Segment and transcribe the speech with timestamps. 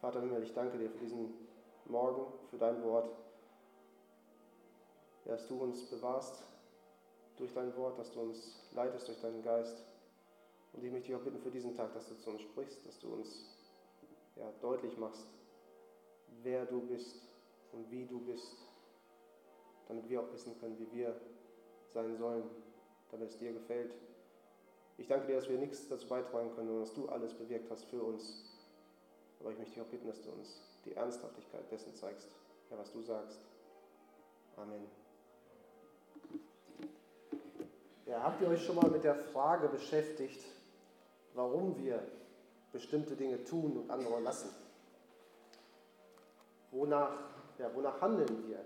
[0.00, 1.34] Vater Himmel, ich danke dir für diesen
[1.86, 3.10] Morgen, für dein Wort.
[5.24, 6.44] Dass du uns bewahrst
[7.36, 9.82] durch dein Wort, dass du uns leitest durch deinen Geist.
[10.72, 12.98] Und ich möchte dich auch bitten für diesen Tag, dass du zu uns sprichst, dass
[13.00, 13.44] du uns
[14.36, 15.26] ja, deutlich machst,
[16.42, 17.22] wer du bist
[17.72, 18.56] und wie du bist,
[19.88, 21.20] damit wir auch wissen können, wie wir
[21.88, 22.44] sein sollen,
[23.10, 23.96] damit es dir gefällt.
[24.96, 27.84] Ich danke dir, dass wir nichts dazu beitragen können, sondern dass du alles bewirkt hast
[27.86, 28.47] für uns.
[29.40, 32.28] Aber ich möchte dich auch bitten, dass du uns die Ernsthaftigkeit dessen zeigst,
[32.70, 33.40] ja, was du sagst.
[34.56, 34.86] Amen.
[38.06, 40.42] Ja, habt ihr euch schon mal mit der Frage beschäftigt,
[41.34, 42.02] warum wir
[42.72, 44.48] bestimmte Dinge tun und andere lassen?
[46.70, 47.12] Wonach,
[47.58, 48.60] ja, wonach handeln wir?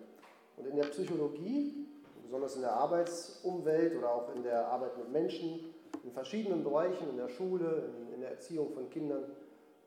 [0.56, 1.86] Und in der Psychologie,
[2.22, 7.16] besonders in der Arbeitsumwelt oder auch in der Arbeit mit Menschen, in verschiedenen Bereichen, in
[7.16, 9.24] der Schule, in, in der Erziehung von Kindern,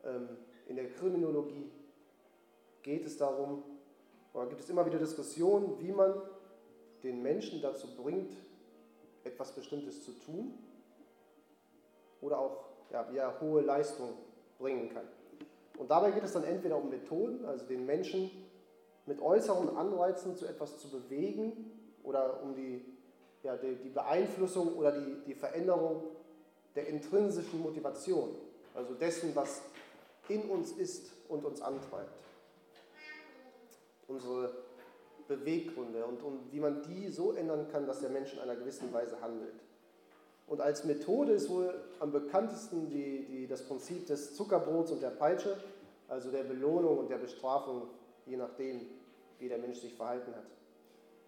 [0.04, 0.29] ähm,
[0.67, 1.71] in der Kriminologie,
[2.81, 3.63] geht es darum,
[4.34, 6.13] oder gibt es immer wieder Diskussionen, wie man
[7.03, 8.31] den Menschen dazu bringt,
[9.23, 10.53] etwas Bestimmtes zu tun
[12.21, 14.09] oder auch ja, wie er hohe Leistung
[14.59, 15.07] bringen kann.
[15.77, 18.29] Und dabei geht es dann entweder um Methoden, also den Menschen
[19.05, 21.71] mit äußeren Anreizen zu etwas zu bewegen
[22.03, 22.85] oder um die,
[23.43, 26.03] ja, die, die Beeinflussung oder die, die Veränderung
[26.75, 28.35] der intrinsischen Motivation,
[28.73, 29.62] also dessen, was
[30.27, 32.23] in uns ist und uns antreibt.
[34.07, 34.51] Unsere
[35.27, 38.93] Beweggründe und, und wie man die so ändern kann, dass der Mensch in einer gewissen
[38.93, 39.55] Weise handelt.
[40.48, 45.09] Und als Methode ist wohl am bekanntesten die, die, das Prinzip des Zuckerbrots und der
[45.09, 45.57] Peitsche,
[46.07, 47.87] also der Belohnung und der Bestrafung,
[48.27, 48.81] je nachdem,
[49.40, 50.46] wie der Mensch sich verhalten hat.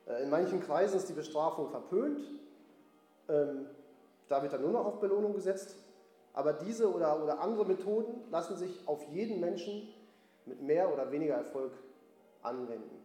[0.07, 2.21] Äh, in manchen Kreisen ist die Bestrafung verpönt,
[3.27, 3.65] ähm,
[4.29, 5.75] da wird dann nur noch auf Belohnung gesetzt,
[6.37, 9.87] aber diese oder, oder andere Methoden lassen sich auf jeden Menschen
[10.45, 11.71] mit mehr oder weniger Erfolg
[12.43, 13.03] anwenden.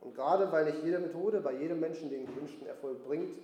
[0.00, 3.36] Und gerade weil nicht jede Methode bei jedem Menschen den gewünschten Erfolg bringt,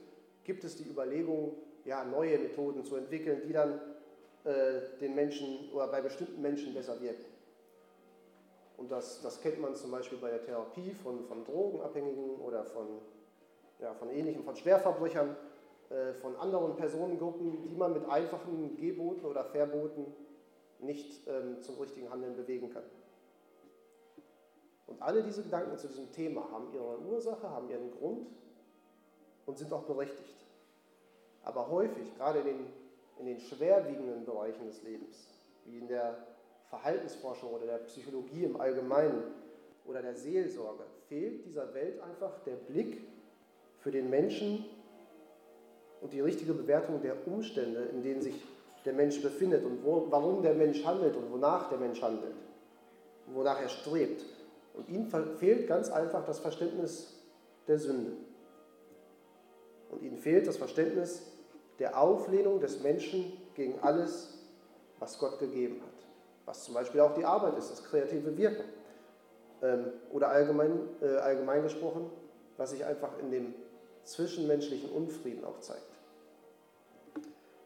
[0.44, 3.80] gibt es die Überlegung, ja, neue Methoden zu entwickeln, die dann
[4.44, 7.24] äh, den Menschen oder bei bestimmten Menschen besser wirken.
[8.76, 12.86] Und das, das kennt man zum Beispiel bei der Therapie von, von Drogenabhängigen oder von,
[13.80, 15.36] ja, von ähnlichen, von Schwerverbrechern,
[16.20, 20.06] von anderen Personengruppen, die man mit einfachen Geboten oder Verboten
[20.80, 22.82] nicht ähm, zum richtigen Handeln bewegen kann.
[24.86, 28.26] Und alle diese Gedanken zu diesem Thema haben ihre Ursache, haben ihren Grund
[29.46, 30.44] und sind auch berechtigt.
[31.42, 32.66] Aber häufig, gerade in den,
[33.18, 35.28] in den schwerwiegenden Bereichen des Lebens,
[35.64, 36.26] wie in der
[36.68, 39.22] Verhaltensforschung oder der Psychologie im Allgemeinen
[39.86, 43.02] oder der Seelsorge, fehlt dieser Welt einfach der Blick
[43.78, 44.64] für den Menschen
[46.04, 48.34] und die richtige Bewertung der Umstände, in denen sich
[48.84, 52.34] der Mensch befindet und wo, warum der Mensch handelt und wonach der Mensch handelt,
[53.26, 54.22] wonach er strebt.
[54.74, 57.14] Und ihnen fehlt ganz einfach das Verständnis
[57.66, 58.12] der Sünde.
[59.88, 61.22] Und ihnen fehlt das Verständnis
[61.78, 64.34] der Auflehnung des Menschen gegen alles,
[64.98, 66.06] was Gott gegeben hat.
[66.44, 68.64] Was zum Beispiel auch die Arbeit ist, das kreative Wirken.
[69.62, 72.10] Ähm, oder allgemein, äh, allgemein gesprochen,
[72.58, 73.54] was sich einfach in dem
[74.04, 75.93] zwischenmenschlichen Unfrieden auch zeigt.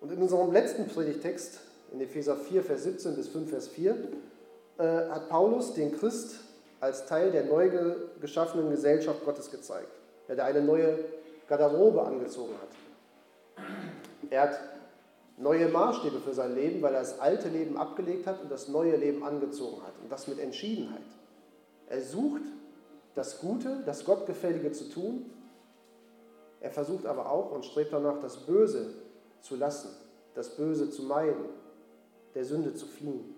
[0.01, 1.61] Und in unserem letzten Predigtext,
[1.93, 3.97] in Epheser 4, Vers 17 bis 5, Vers 4,
[4.79, 6.41] äh, hat Paulus den Christ
[6.81, 7.71] als Teil der neu
[8.21, 9.89] geschaffenen Gesellschaft Gottes gezeigt,
[10.29, 10.99] der eine neue
[11.49, 13.65] Garderobe angezogen hat.
[14.31, 14.61] Er hat
[15.39, 18.97] neue Maßstäbe für sein Leben, weil er das alte Leben abgelegt hat und das neue
[18.97, 19.95] Leben angezogen hat.
[20.03, 21.01] Und das mit Entschiedenheit.
[21.89, 22.43] Er sucht
[23.15, 25.31] das Gute, das Gottgefällige zu tun.
[26.61, 28.95] Er versucht aber auch und strebt danach, das Böse
[29.41, 29.91] zu lassen,
[30.35, 31.45] das Böse zu meiden,
[32.35, 33.35] der Sünde zu fliehen.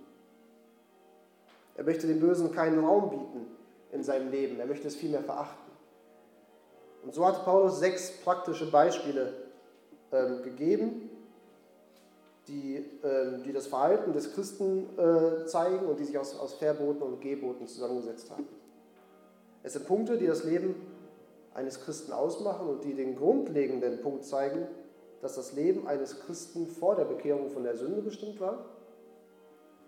[1.76, 3.46] Er möchte dem Bösen keinen Raum bieten
[3.92, 4.60] in seinem Leben.
[4.60, 5.70] Er möchte es vielmehr verachten.
[7.02, 9.32] Und so hat Paulus sechs praktische Beispiele
[10.12, 11.08] ähm, gegeben,
[12.48, 17.02] die, ähm, die das Verhalten des Christen äh, zeigen und die sich aus, aus Verboten
[17.02, 18.46] und Geboten zusammengesetzt haben.
[19.62, 20.74] Es sind Punkte, die das Leben
[21.54, 24.66] eines Christen ausmachen und die den grundlegenden Punkt zeigen,
[25.20, 28.66] dass das Leben eines Christen vor der Bekehrung von der Sünde bestimmt war,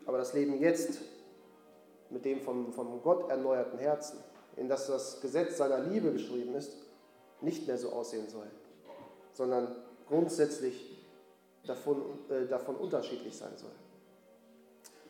[0.07, 0.99] aber das Leben jetzt
[2.11, 4.19] mit dem vom, vom Gott erneuerten Herzen,
[4.57, 6.77] in das das Gesetz seiner Liebe geschrieben ist,
[7.41, 8.47] nicht mehr so aussehen soll,
[9.33, 9.75] sondern
[10.09, 11.07] grundsätzlich
[11.67, 13.71] davon, äh, davon unterschiedlich sein soll.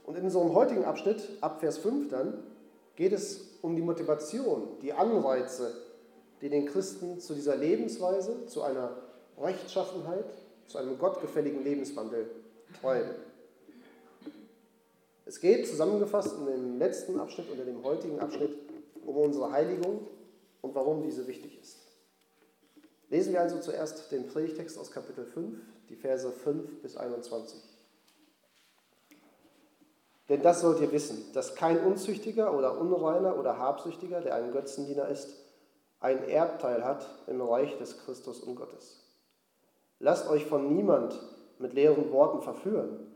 [0.05, 2.45] Und in unserem heutigen Abschnitt, ab Vers 5 dann,
[2.97, 5.73] geht es um die Motivation, die Anreize,
[6.41, 8.97] die den Christen zu dieser Lebensweise, zu einer
[9.43, 10.27] Rechtschaffenheit,
[10.67, 12.31] zu einem gottgefälligen Lebenswandel
[12.81, 13.11] treiben.
[15.27, 18.56] Es geht zusammengefasst in dem letzten Abschnitt in dem heutigen Abschnitt
[19.05, 20.06] um unsere Heiligung
[20.61, 21.79] und warum diese wichtig ist.
[23.11, 27.61] Lesen wir also zuerst den Predigtext aus Kapitel 5, die Verse 5 bis 21.
[30.29, 35.09] Denn das sollt ihr wissen, dass kein Unzüchtiger oder Unreiner oder Habsüchtiger, der ein Götzendiener
[35.09, 35.29] ist,
[36.00, 39.01] ein Erbteil hat im Reich des Christus und Gottes.
[40.04, 41.16] Lasst euch von niemand
[41.60, 43.06] mit leeren Worten verführen,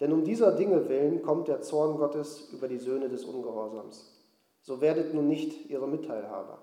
[0.00, 4.12] denn um dieser Dinge willen kommt der Zorn Gottes über die Söhne des Ungehorsams.
[4.60, 6.58] So werdet nun nicht ihre Mitteilhaber.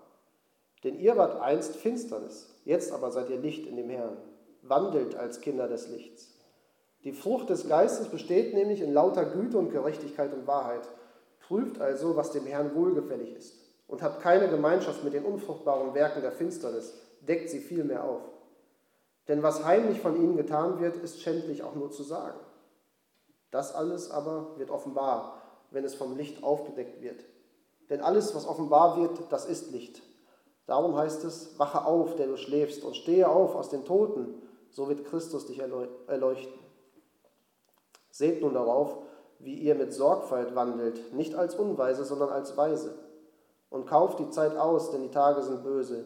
[0.83, 4.17] Denn ihr wart einst Finsternis, jetzt aber seid ihr Licht in dem Herrn.
[4.63, 6.37] Wandelt als Kinder des Lichts.
[7.05, 10.89] Die Frucht des Geistes besteht nämlich in lauter Güte und Gerechtigkeit und Wahrheit.
[11.39, 13.55] Prüft also, was dem Herrn wohlgefällig ist.
[13.87, 18.32] Und habt keine Gemeinschaft mit den unfruchtbaren Werken der Finsternis, deckt sie vielmehr auf.
[19.27, 22.39] Denn was heimlich von ihnen getan wird, ist schändlich auch nur zu sagen.
[23.51, 25.41] Das alles aber wird offenbar,
[25.71, 27.23] wenn es vom Licht aufgedeckt wird.
[27.89, 30.01] Denn alles, was offenbar wird, das ist Licht.
[30.65, 34.89] Darum heißt es, wache auf, der du schläfst, und stehe auf aus den Toten, so
[34.89, 36.59] wird Christus dich erleuchten.
[38.09, 38.97] Seht nun darauf,
[39.39, 42.97] wie ihr mit Sorgfalt wandelt, nicht als Unweise, sondern als Weise.
[43.69, 46.05] Und kauft die Zeit aus, denn die Tage sind böse.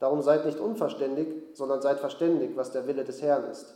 [0.00, 3.74] Darum seid nicht unverständig, sondern seid verständig, was der Wille des Herrn ist.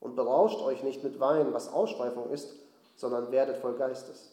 [0.00, 2.54] Und berauscht euch nicht mit Wein, was Ausschweifung ist,
[2.96, 4.32] sondern werdet voll Geistes.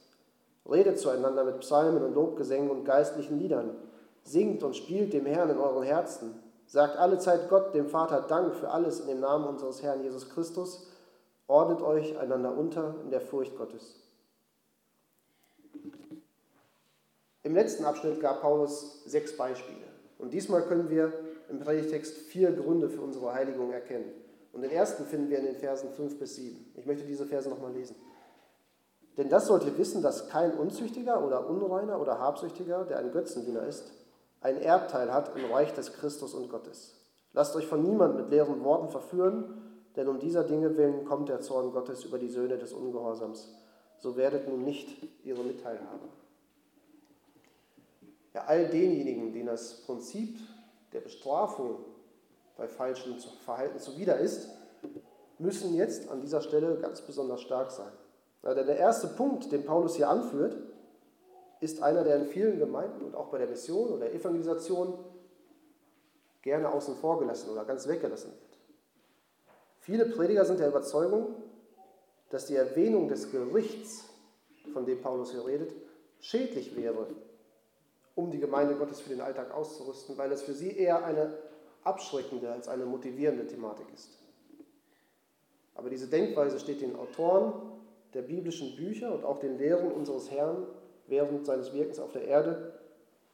[0.70, 3.76] Redet zueinander mit Psalmen und Lobgesängen und geistlichen Liedern.
[4.24, 6.42] Singt und spielt dem Herrn in euren Herzen.
[6.66, 10.30] Sagt alle Zeit Gott, dem Vater, Dank für alles in dem Namen unseres Herrn Jesus
[10.30, 10.88] Christus
[11.48, 14.04] Ordnet euch einander unter in der Furcht Gottes.
[17.44, 19.88] Im letzten Abschnitt gab Paulus sechs Beispiele.
[20.20, 21.14] Und diesmal können wir
[21.50, 24.12] im Predigtext vier Gründe für unsere Heiligung erkennen.
[24.54, 26.74] Und den ersten finden wir in den Versen 5 bis 7.
[26.76, 27.96] Ich möchte diese Verse nochmal lesen.
[29.18, 33.64] Denn das sollt ihr wissen, dass kein Unzüchtiger oder Unreiner oder Habsüchtiger, der ein Götzendiener
[33.64, 33.92] ist,
[34.42, 36.96] ein Erbteil hat im Reich des Christus und Gottes.
[37.34, 39.62] Lasst euch von niemand mit leeren Worten verführen,
[39.96, 43.56] denn um dieser Dinge willen kommt der Zorn Gottes über die Söhne des Ungehorsams.
[43.98, 44.88] So werdet nun nicht
[45.24, 46.10] ihre Mitteilhaber.
[48.36, 50.38] Ja, all denjenigen, denen das Prinzip
[50.98, 51.86] der Bestrafung
[52.58, 54.50] bei falschem Verhalten zuwider ist,
[55.38, 57.92] müssen jetzt an dieser Stelle ganz besonders stark sein.
[58.44, 60.58] Der erste Punkt, den Paulus hier anführt,
[61.60, 64.98] ist einer, der in vielen Gemeinden und auch bei der Mission oder Evangelisation
[66.42, 68.58] gerne außen vor gelassen oder ganz weggelassen wird.
[69.80, 71.36] Viele Prediger sind der Überzeugung,
[72.30, 74.06] dass die Erwähnung des Gerichts,
[74.74, 75.74] von dem Paulus hier redet,
[76.20, 77.08] schädlich wäre,
[78.18, 81.38] um die Gemeinde Gottes für den Alltag auszurüsten, weil es für sie eher eine
[81.84, 84.18] abschreckende als eine motivierende Thematik ist.
[85.76, 87.54] Aber diese Denkweise steht den Autoren
[88.16, 90.66] der biblischen Bücher und auch den Lehren unseres Herrn
[91.06, 92.80] während seines Wirkens auf der Erde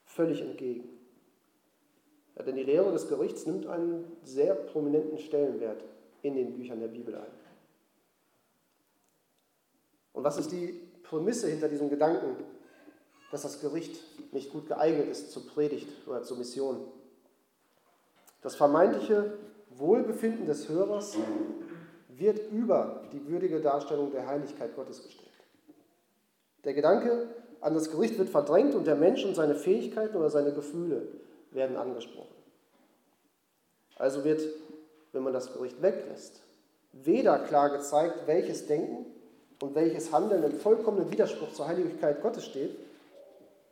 [0.04, 0.90] völlig entgegen.
[2.36, 5.82] Ja, denn die Lehre des Gerichts nimmt einen sehr prominenten Stellenwert
[6.24, 7.32] in den Büchern der Bibel ein.
[10.12, 12.44] Und was ist die Prämisse hinter diesem Gedanken,
[13.34, 14.00] dass das Gericht
[14.32, 16.78] nicht gut geeignet ist zur Predigt oder zur Mission?
[18.44, 19.34] Das vermeintliche
[19.72, 21.18] Wohlbefinden des Hörers
[22.10, 25.30] wird über die würdige Darstellung der Heiligkeit Gottes gestellt.
[26.64, 27.28] Der Gedanke
[27.60, 31.08] an das Gericht wird verdrängt und der Mensch und seine Fähigkeiten oder seine Gefühle
[31.52, 32.36] werden angesprochen.
[33.98, 34.42] Also wird
[35.14, 36.42] wenn man das Gericht weglässt,
[36.92, 39.06] weder klar gezeigt, welches Denken
[39.62, 42.76] und welches Handeln im vollkommenen Widerspruch zur Heiligkeit Gottes steht,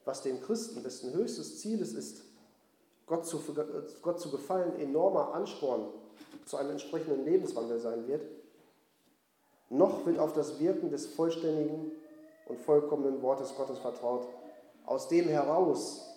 [0.06, 2.24] was dem Christen, dessen höchstes Ziel es ist,
[3.06, 3.42] Gott zu,
[4.02, 5.88] Gott zu gefallen, enormer Ansporn
[6.46, 8.26] zu einem entsprechenden Lebenswandel sein wird,
[9.70, 11.92] noch wird auf das Wirken des vollständigen
[12.48, 14.28] und vollkommenen Wortes Gottes vertraut,
[14.86, 16.08] aus dem heraus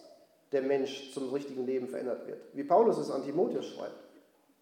[0.52, 2.40] der Mensch zum richtigen Leben verändert wird.
[2.52, 4.04] Wie Paulus es an Timotheus schreibt.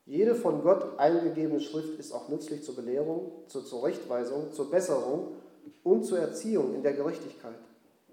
[0.04, 5.36] Jede von Gott eingegebene Schrift ist auch nützlich zur Belehrung, zur Zurechtweisung, zur Besserung
[5.84, 7.58] und zur Erziehung in der Gerechtigkeit.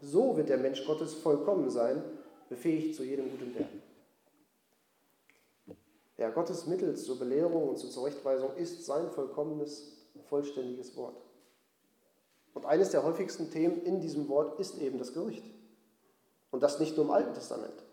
[0.01, 2.01] So wird der Mensch Gottes vollkommen sein,
[2.47, 3.69] befähigt zu jedem guten Werk.
[6.17, 9.93] Ja, Gottes Mittel zur Belehrung und zur Zurechtweisung ist sein vollkommenes,
[10.27, 11.15] vollständiges Wort.
[12.53, 15.45] Und eines der häufigsten Themen in diesem Wort ist eben das Gericht.
[16.51, 17.85] Und das nicht nur im Alten Testament.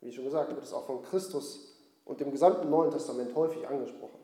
[0.00, 4.18] Wie schon gesagt, wird es auch von Christus und im gesamten Neuen Testament häufig angesprochen.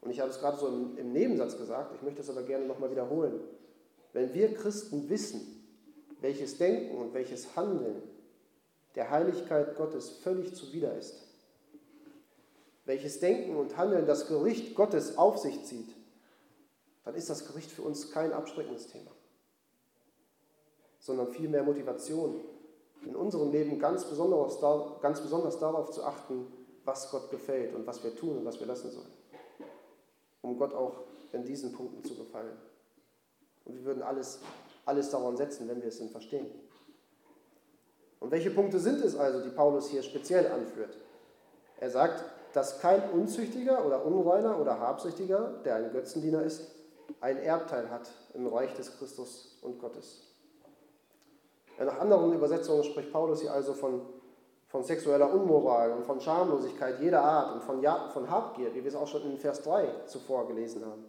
[0.00, 2.66] Und ich habe es gerade so im, im Nebensatz gesagt, ich möchte es aber gerne
[2.66, 3.40] nochmal wiederholen.
[4.12, 5.64] Wenn wir Christen wissen,
[6.20, 8.02] welches Denken und welches Handeln
[8.94, 11.28] der Heiligkeit Gottes völlig zuwider ist,
[12.84, 15.94] welches Denken und Handeln das Gericht Gottes auf sich zieht,
[17.04, 19.10] dann ist das Gericht für uns kein abschreckendes Thema,
[20.98, 22.40] sondern vielmehr Motivation,
[23.04, 24.60] in unserem Leben ganz besonders,
[25.00, 26.46] ganz besonders darauf zu achten,
[26.84, 29.12] was Gott gefällt und was wir tun und was wir lassen sollen,
[30.42, 32.56] um Gott auch in diesen Punkten zu gefallen.
[33.68, 34.40] Und wir würden alles,
[34.84, 36.46] alles daran setzen, wenn wir es denn verstehen.
[38.20, 40.96] Und welche Punkte sind es also, die Paulus hier speziell anführt?
[41.78, 46.74] Er sagt, dass kein Unzüchtiger oder Unreiner oder Habsüchtiger, der ein Götzendiener ist,
[47.20, 50.24] ein Erbteil hat im Reich des Christus und Gottes.
[51.78, 54.02] Nach anderen Übersetzungen spricht Paulus hier also von,
[54.66, 58.96] von sexueller Unmoral und von Schamlosigkeit jeder Art und von, von Habgier, wie wir es
[58.96, 61.04] auch schon in Vers 3 zuvor gelesen haben.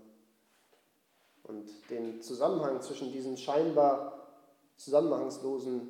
[1.50, 4.27] Und den Zusammenhang zwischen diesen scheinbar
[4.77, 5.89] zusammenhangslosen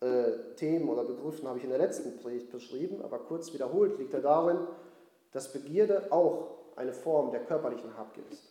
[0.00, 4.12] äh, Themen oder Begriffen habe ich in der letzten Predigt beschrieben, aber kurz wiederholt liegt
[4.12, 4.58] er darin,
[5.32, 8.44] dass Begierde auch eine Form der körperlichen Habgier ist.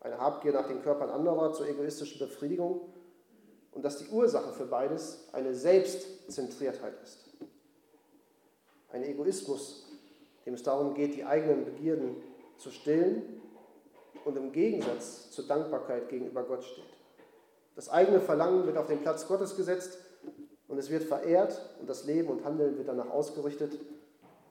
[0.00, 2.80] Eine Habgier nach den Körpern anderer zur egoistischen Befriedigung
[3.72, 7.18] und dass die Ursache für beides eine Selbstzentriertheit ist.
[8.90, 9.86] Ein Egoismus,
[10.46, 12.16] dem es darum geht, die eigenen Begierden
[12.56, 13.42] zu stillen
[14.24, 16.84] und im Gegensatz zur Dankbarkeit gegenüber Gott steht.
[17.74, 19.98] Das eigene Verlangen wird auf den Platz Gottes gesetzt
[20.68, 23.78] und es wird verehrt und das Leben und Handeln wird danach ausgerichtet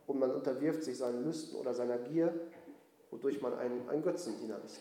[0.07, 2.33] und man unterwirft sich seinen Lüsten oder seiner Gier,
[3.09, 4.79] wodurch man ein, ein Götzendiener ist.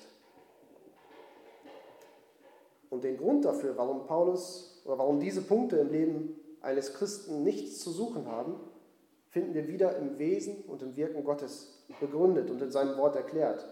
[2.91, 7.81] Und den Grund dafür, warum Paulus oder warum diese Punkte im Leben eines Christen nichts
[7.81, 8.61] zu suchen haben,
[9.31, 13.67] finden wir wieder im Wesen und im Wirken Gottes begründet und in seinem Wort erklärt.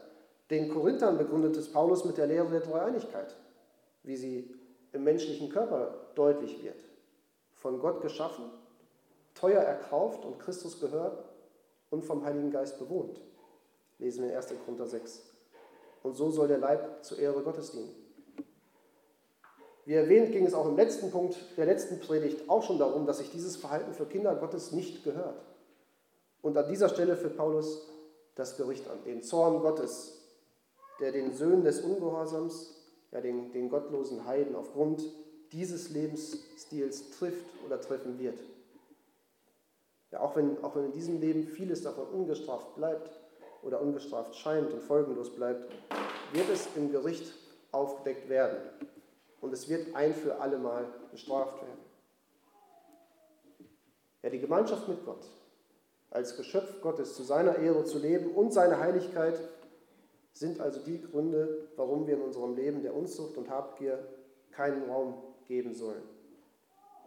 [0.53, 3.35] Den Korinthern begründet es Paulus mit der Lehre der Dreieinigkeit,
[4.03, 4.55] wie sie
[4.93, 6.77] im menschlichen Körper deutlich wird.
[7.55, 8.51] Von Gott geschaffen,
[9.33, 11.25] teuer erkauft und Christus gehört
[11.89, 13.19] und vom Heiligen Geist bewohnt.
[13.99, 14.53] Lesen wir in 1.
[14.67, 15.23] Korinther 6.
[16.03, 17.95] Und so soll der Leib zur Ehre Gottes dienen.
[19.87, 23.19] Wie erwähnt, ging es auch im letzten Punkt der letzten Predigt auch schon darum, dass
[23.19, 25.41] sich dieses Verhalten für Kinder Gottes nicht gehört.
[26.43, 27.89] Und an dieser Stelle führt Paulus
[28.35, 30.22] das Gericht an, den Zorn Gottes,
[31.01, 32.75] der den Söhnen des Ungehorsams,
[33.11, 35.03] ja den, den gottlosen Heiden aufgrund
[35.53, 38.39] dieses Lebensstils trifft oder treffen wird.
[40.11, 43.11] Ja, auch, wenn, auch wenn in diesem Leben vieles davon ungestraft bleibt
[43.63, 45.71] oder ungestraft scheint und folgenlos bleibt,
[46.33, 47.33] wird es im Gericht
[47.71, 48.59] aufgedeckt werden
[49.41, 51.83] und es wird ein für alle Mal bestraft werden.
[54.23, 55.27] Ja, die Gemeinschaft mit Gott,
[56.11, 59.39] als Geschöpf Gottes zu seiner Ehre zu leben und seine Heiligkeit,
[60.33, 63.99] sind also die Gründe, warum wir in unserem Leben der Unzucht und Habgier
[64.51, 65.15] keinen Raum
[65.47, 66.03] geben sollen,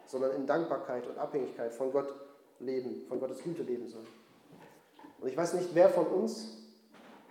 [0.05, 2.13] sondern in Dankbarkeit und Abhängigkeit von Gott
[2.60, 4.08] leben, von Gottes Güte leben sollen.
[5.22, 6.58] Und ich weiß nicht, wer von uns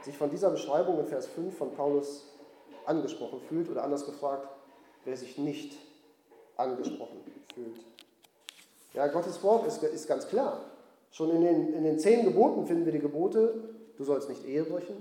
[0.02, 2.24] sich von dieser Beschreibung in Vers 5 von Paulus
[2.86, 4.48] angesprochen fühlt oder anders gefragt,
[5.04, 5.78] wer sich nicht
[6.56, 7.20] angesprochen
[7.54, 7.76] fühlt.
[8.92, 10.60] Ja, Gottes Wort ist, ist ganz klar.
[11.10, 13.54] Schon in den, in den zehn Geboten finden wir die Gebote,
[13.96, 14.96] du sollst nicht Ehe brechen,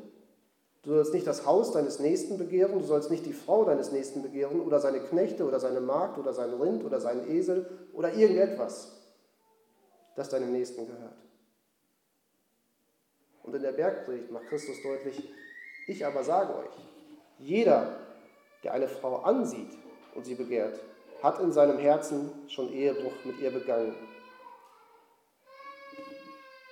[0.84, 4.22] du sollst nicht das Haus deines Nächsten begehren, du sollst nicht die Frau deines Nächsten
[4.22, 8.92] begehren oder seine Knechte oder seine Magd oder sein Rind oder seinen Esel oder irgendetwas,
[10.16, 11.18] das deinem Nächsten gehört.
[13.44, 15.34] Und in der Bergpredigt macht Christus deutlich,
[15.88, 16.76] ich aber sage euch,
[17.40, 17.98] jeder,
[18.64, 19.78] der eine Frau ansieht
[20.16, 20.80] und sie begehrt,
[21.22, 23.96] hat in seinem Herzen schon Ehebruch mit ihr begangen.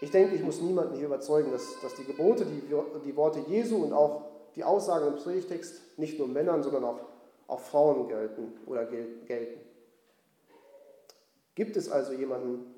[0.02, 2.62] Ich denke, ich muss niemanden hier überzeugen, dass, dass die Gebote, die,
[3.06, 4.24] die Worte Jesu und auch
[4.56, 7.00] die Aussagen im Predigtext nicht nur Männern, sondern auch,
[7.48, 9.60] auch Frauen gelten oder gelten.
[11.54, 12.74] Gibt es also jemanden,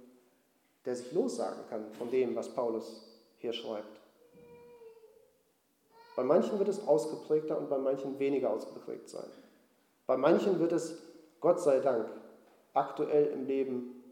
[0.85, 3.01] der sich lossagen kann von dem, was Paulus
[3.37, 4.01] hier schreibt?
[6.17, 9.29] Bei manchen wird es ausgeprägter und bei manchen weniger ausgeprägt sein.
[10.05, 10.97] Bei manchen wird es,
[11.39, 12.07] Gott sei Dank,
[12.73, 14.02] aktuell im Leben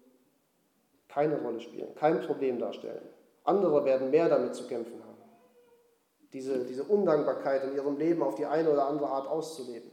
[1.13, 3.01] keine Rolle spielen, kein Problem darstellen.
[3.43, 5.17] Andere werden mehr damit zu kämpfen haben,
[6.33, 9.91] diese, diese Undankbarkeit in ihrem Leben auf die eine oder andere Art auszuleben.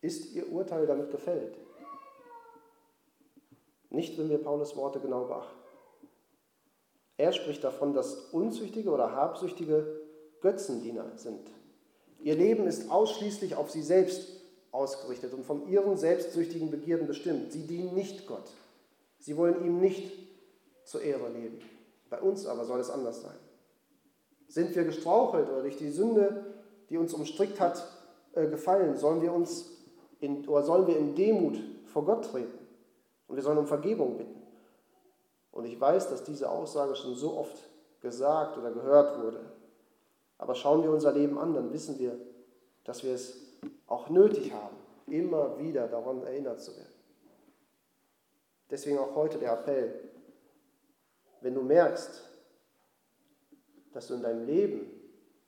[0.00, 1.58] Ist ihr Urteil damit gefällt?
[3.90, 5.58] Nicht, wenn wir Paulus Worte genau beachten.
[7.16, 10.00] Er spricht davon, dass Unzüchtige oder Habsüchtige
[10.40, 11.50] Götzendiener sind.
[12.20, 17.52] Ihr Leben ist ausschließlich auf sie selbst ausgerichtet und von ihren selbstsüchtigen Begierden bestimmt.
[17.52, 18.52] Sie dienen nicht Gott.
[19.18, 20.12] Sie wollen ihm nicht
[20.84, 21.58] zur Ehre leben.
[22.10, 23.36] Bei uns aber soll es anders sein.
[24.48, 26.46] Sind wir gestrauchelt oder durch die Sünde,
[26.88, 27.86] die uns umstrickt hat,
[28.32, 29.70] äh, gefallen, sollen wir uns
[30.20, 32.58] in, oder sollen wir in Demut vor Gott treten
[33.26, 34.42] und wir sollen um Vergebung bitten.
[35.52, 37.56] Und ich weiß, dass diese Aussage schon so oft
[38.00, 39.40] gesagt oder gehört wurde.
[40.38, 42.18] Aber schauen wir unser Leben an, dann wissen wir,
[42.84, 43.36] dass wir es
[43.86, 46.97] auch nötig haben, immer wieder daran erinnert zu werden.
[48.70, 50.10] Deswegen auch heute der Appell,
[51.40, 52.24] wenn du merkst,
[53.92, 54.90] dass du in deinem Leben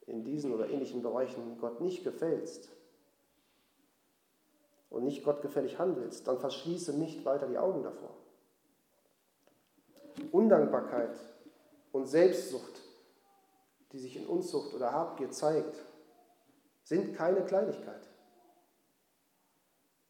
[0.07, 2.69] in diesen oder ähnlichen Bereichen Gott nicht gefällst
[4.89, 8.17] und nicht gottgefällig handelst, dann verschließe nicht weiter die Augen davor.
[10.33, 11.17] Undankbarkeit
[11.93, 12.83] und Selbstsucht,
[13.93, 15.77] die sich in Unzucht oder Habgier zeigt,
[16.83, 18.09] sind keine Kleinigkeit.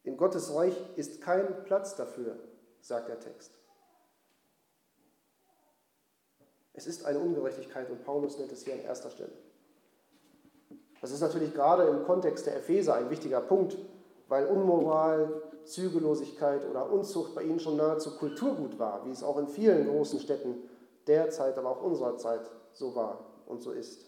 [0.03, 2.39] In Gottes Reich ist kein Platz dafür,
[2.81, 3.53] sagt der Text.
[6.73, 9.33] Es ist eine Ungerechtigkeit und Paulus nennt es hier an erster Stelle.
[11.01, 13.77] Das ist natürlich gerade im Kontext der Epheser ein wichtiger Punkt,
[14.29, 19.49] weil Unmoral, Zügellosigkeit oder Unzucht bei ihnen schon nahezu Kulturgut war, wie es auch in
[19.49, 20.69] vielen großen Städten
[21.07, 24.07] der Zeit, aber auch unserer Zeit so war und so ist.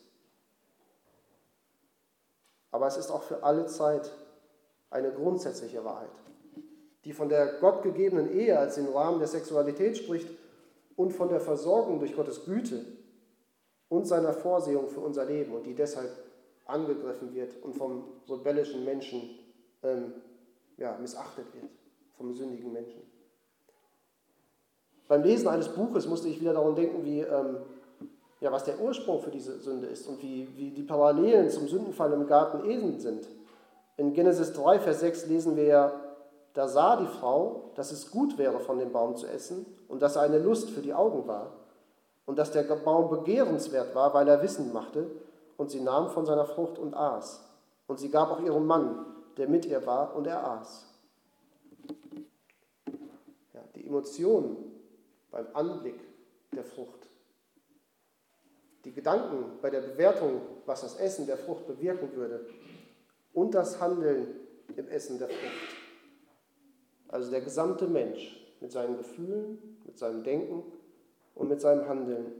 [2.70, 4.10] Aber es ist auch für alle Zeit
[4.90, 6.21] eine grundsätzliche Wahrheit,
[7.04, 10.28] die von der gottgegebenen Ehe als den Rahmen der Sexualität spricht
[10.96, 12.84] und von der Versorgung durch Gottes Güte
[13.88, 16.10] und seiner Vorsehung für unser Leben und die deshalb
[16.66, 19.38] angegriffen wird und vom rebellischen Menschen
[19.82, 20.12] ähm,
[20.76, 21.70] ja, missachtet wird,
[22.16, 23.02] vom sündigen Menschen.
[25.08, 27.58] Beim Lesen eines Buches musste ich wieder daran denken, wie, ähm,
[28.40, 32.12] ja, was der Ursprung für diese Sünde ist und wie, wie die Parallelen zum Sündenfall
[32.12, 33.28] im Garten Eden sind.
[33.96, 36.01] In Genesis 3, Vers 6 lesen wir ja,
[36.54, 40.16] da sah die Frau, dass es gut wäre, von dem Baum zu essen und dass
[40.16, 41.52] er eine Lust für die Augen war
[42.26, 45.10] und dass der Baum begehrenswert war, weil er Wissen machte
[45.56, 47.48] und sie nahm von seiner Frucht und aß.
[47.86, 49.06] Und sie gab auch ihrem Mann,
[49.36, 50.86] der mit ihr war, und er aß.
[53.54, 54.56] Ja, die Emotionen
[55.30, 56.00] beim Anblick
[56.54, 57.06] der Frucht,
[58.84, 62.46] die Gedanken bei der Bewertung, was das Essen der Frucht bewirken würde,
[63.32, 64.28] und das Handeln
[64.76, 65.81] im Essen der Frucht.
[67.12, 70.64] Also der gesamte Mensch mit seinen Gefühlen, mit seinem Denken
[71.34, 72.32] und mit seinem Handeln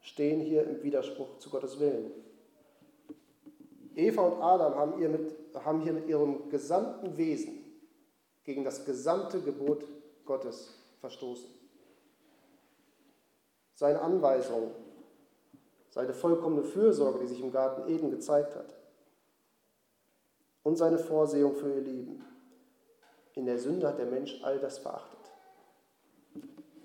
[0.00, 2.12] stehen hier im Widerspruch zu Gottes Willen.
[3.96, 7.64] Eva und Adam haben, ihr mit, haben hier mit ihrem gesamten Wesen
[8.44, 9.84] gegen das gesamte Gebot
[10.24, 11.48] Gottes verstoßen.
[13.74, 14.70] Seine Anweisung,
[15.90, 18.76] seine vollkommene Fürsorge, die sich im Garten Eden gezeigt hat,
[20.62, 22.24] und seine Vorsehung für ihr Leben.
[23.36, 25.20] In der Sünde hat der Mensch all das verachtet.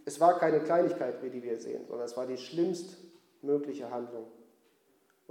[0.05, 2.97] Es war keine Kleinigkeit, wie die wir sehen, sondern es war die schlimmst
[3.41, 4.27] mögliche Handlung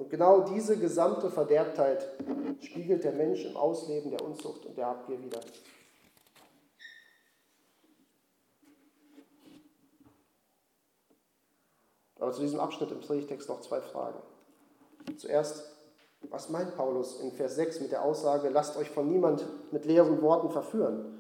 [0.01, 2.09] und genau diese gesamte Verderbtheit
[2.63, 5.41] spiegelt der Mensch im Ausleben der Unzucht und der Habgier wieder.
[12.19, 14.23] Aber zu diesem Abschnitt im Predigtext noch zwei Fragen.
[15.19, 15.71] Zuerst,
[16.29, 20.21] was meint Paulus in Vers 6 mit der Aussage, lasst euch von niemand mit leeren
[20.23, 21.19] Worten verführen?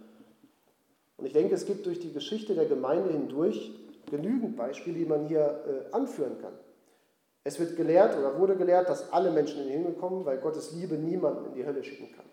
[1.16, 3.72] Und ich denke, es gibt durch die Geschichte der Gemeinde hindurch
[4.10, 6.52] genügend Beispiele, die man hier äh, anführen kann.
[7.44, 10.72] Es wird gelehrt oder wurde gelehrt, dass alle Menschen in den Himmel kommen, weil Gottes
[10.72, 12.26] Liebe niemanden in die Hölle schicken kann.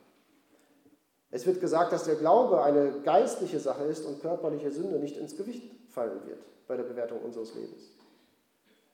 [1.29, 5.35] Es wird gesagt, dass der Glaube eine geistliche Sache ist und körperliche Sünde nicht ins
[5.35, 7.91] Gewicht fallen wird bei der Bewertung unseres Lebens.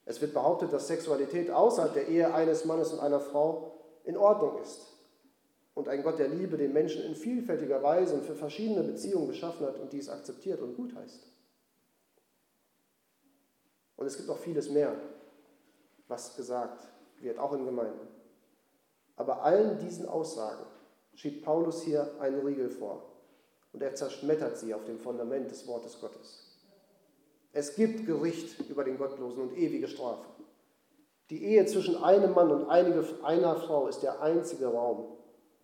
[0.05, 4.61] Es wird behauptet, dass Sexualität außerhalb der Ehe eines Mannes und einer Frau in Ordnung
[4.61, 4.93] ist
[5.73, 9.65] und ein Gott der Liebe den Menschen in vielfältiger Weise und für verschiedene Beziehungen geschaffen
[9.65, 11.27] hat und dies akzeptiert und gut heißt.
[13.95, 14.93] Und es gibt noch vieles mehr,
[16.07, 16.85] was gesagt
[17.19, 18.07] wird, auch in Gemeinden.
[19.15, 20.65] Aber allen diesen Aussagen
[21.13, 23.03] schiebt Paulus hier einen Riegel vor
[23.71, 26.42] und er zerschmettert sie auf dem Fundament des Wortes Gottes.
[27.53, 30.25] Es gibt Gericht über den Gottlosen und ewige Strafe.
[31.29, 35.05] Die Ehe zwischen einem Mann und einer Frau ist der einzige Raum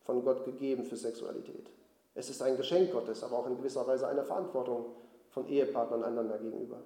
[0.06, 1.70] von Gott gegeben für Sexualität.
[2.14, 4.86] Es ist ein Geschenk Gottes, aber auch in gewisser Weise eine Verantwortung
[5.30, 6.78] von Ehepartnern einander gegenüber.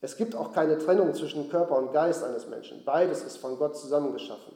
[0.00, 2.84] Es gibt auch keine Trennung zwischen Körper und Geist eines Menschen.
[2.84, 4.54] Beides ist von Gott zusammengeschaffen.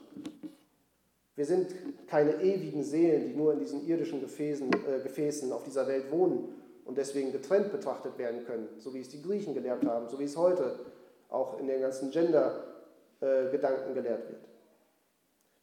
[1.35, 1.73] Wir sind
[2.07, 6.62] keine ewigen Seelen, die nur in diesen irdischen Gefäßen, äh, Gefäßen auf dieser Welt wohnen
[6.85, 10.25] und deswegen getrennt betrachtet werden können, so wie es die Griechen gelehrt haben, so wie
[10.25, 10.79] es heute
[11.29, 14.41] auch in den ganzen Gender-Gedanken gelehrt wird.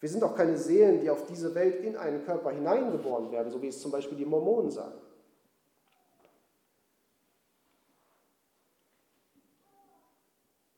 [0.00, 3.60] Wir sind auch keine Seelen, die auf diese Welt in einen Körper hineingeboren werden, so
[3.60, 4.98] wie es zum Beispiel die Mormonen sagen.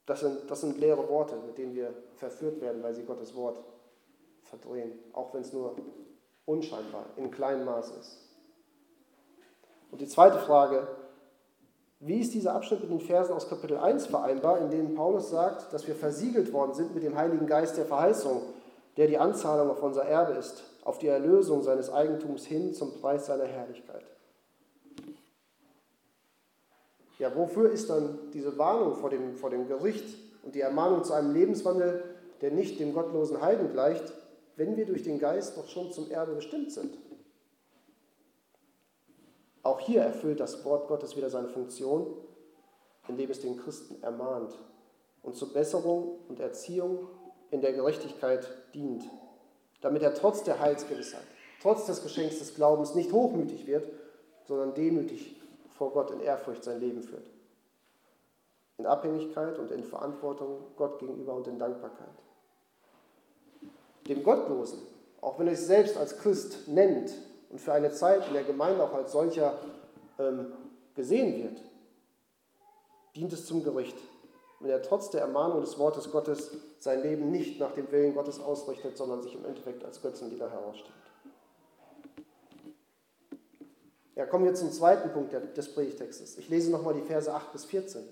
[0.07, 3.63] Das sind, das sind leere Worte, mit denen wir verführt werden, weil sie Gottes Wort
[4.43, 5.77] verdrehen, auch wenn es nur
[6.45, 8.32] unscheinbar, in kleinem Maß ist.
[9.93, 10.89] Und die zweite Frage,
[12.05, 15.73] Wie ist dieser Abschnitt mit den Versen aus Kapitel 1 vereinbar, in denen Paulus sagt,
[15.73, 18.43] dass wir versiegelt worden sind mit dem Heiligen Geist der Verheißung,
[18.97, 23.27] der die Anzahlung auf unser Erbe ist, auf die Erlösung seines Eigentums hin zum Preis
[23.27, 24.05] seiner Herrlichkeit?
[27.21, 31.13] Ja, wofür ist dann diese Warnung vor dem, vor dem Gericht und die Ermahnung zu
[31.13, 32.03] einem Lebenswandel,
[32.41, 34.13] der nicht dem gottlosen Heiden gleicht,
[34.57, 36.99] wenn wir durch den Geist doch schon zum Erbe bestimmt sind?
[39.63, 42.07] Auch hier erfüllt das Wort Gottes wieder seine Funktion,
[43.09, 44.57] indem es den Christen ermahnt
[45.23, 47.09] und zur Besserung und Erziehung
[47.51, 49.05] in der Gerechtigkeit dient,
[49.81, 51.27] damit er trotz der Heilsgewissheit,
[51.61, 53.89] trotz des Geschenks des Glaubens nicht hochmütig wird,
[54.47, 55.41] sondern demütig
[55.77, 57.31] vor Gott in Ehrfurcht sein Leben führt.
[58.79, 62.09] In Abhängigkeit und in Verantwortung Gott gegenüber und in Dankbarkeit.
[64.09, 64.81] Dem Gottlosen,
[65.21, 67.13] auch wenn er sich selbst als Christ nennt,
[67.53, 69.59] und für eine Zeit in der Gemeinde auch als solcher
[70.19, 70.53] ähm,
[70.95, 71.63] gesehen wird,
[73.15, 73.97] dient es zum Gericht,
[74.61, 78.41] wenn er trotz der Ermahnung des Wortes Gottes sein Leben nicht nach dem Willen Gottes
[78.41, 80.95] ausrichtet, sondern sich im Endeffekt als Götzendiener herausstellt.
[84.15, 86.39] Ja, kommen wir zum zweiten Punkt des Predigtextes.
[86.39, 88.03] Ich lese nochmal die Verse 8 bis 14.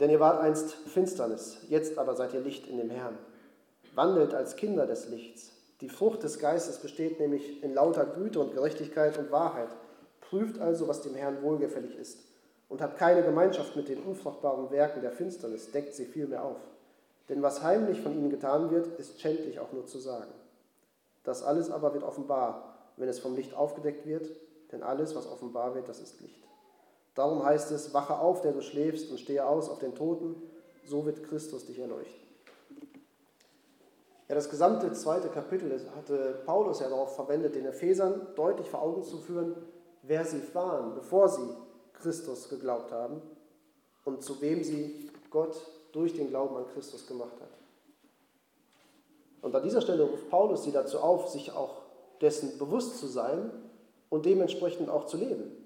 [0.00, 3.18] Denn ihr wart einst Finsternis, jetzt aber seid ihr Licht in dem Herrn.
[3.94, 5.52] Wandelt als Kinder des Lichts.
[5.80, 9.70] Die Frucht des Geistes besteht nämlich in lauter Güte und Gerechtigkeit und Wahrheit.
[10.20, 12.18] Prüft also, was dem Herrn wohlgefällig ist.
[12.68, 16.58] Und habt keine Gemeinschaft mit den unfruchtbaren Werken der Finsternis, deckt sie vielmehr auf.
[17.28, 20.32] Denn was heimlich von ihnen getan wird, ist schändlich auch nur zu sagen.
[21.24, 24.30] Das alles aber wird offenbar, wenn es vom Licht aufgedeckt wird,
[24.72, 26.47] denn alles, was offenbar wird, das ist Licht.
[27.18, 30.40] Darum heißt es, wache auf, der du schläfst, und stehe aus auf den Toten,
[30.84, 32.28] so wird Christus dich erleuchten.
[34.28, 39.02] Ja, das gesamte zweite Kapitel hatte Paulus ja darauf verwendet, den Ephesern deutlich vor Augen
[39.02, 39.56] zu führen,
[40.04, 41.48] wer sie waren, bevor sie
[41.94, 43.20] Christus geglaubt haben
[44.04, 45.56] und zu wem sie Gott
[45.90, 47.50] durch den Glauben an Christus gemacht hat.
[49.42, 51.82] Und an dieser Stelle ruft Paulus sie dazu auf, sich auch
[52.20, 53.50] dessen bewusst zu sein
[54.08, 55.57] und dementsprechend auch zu leben.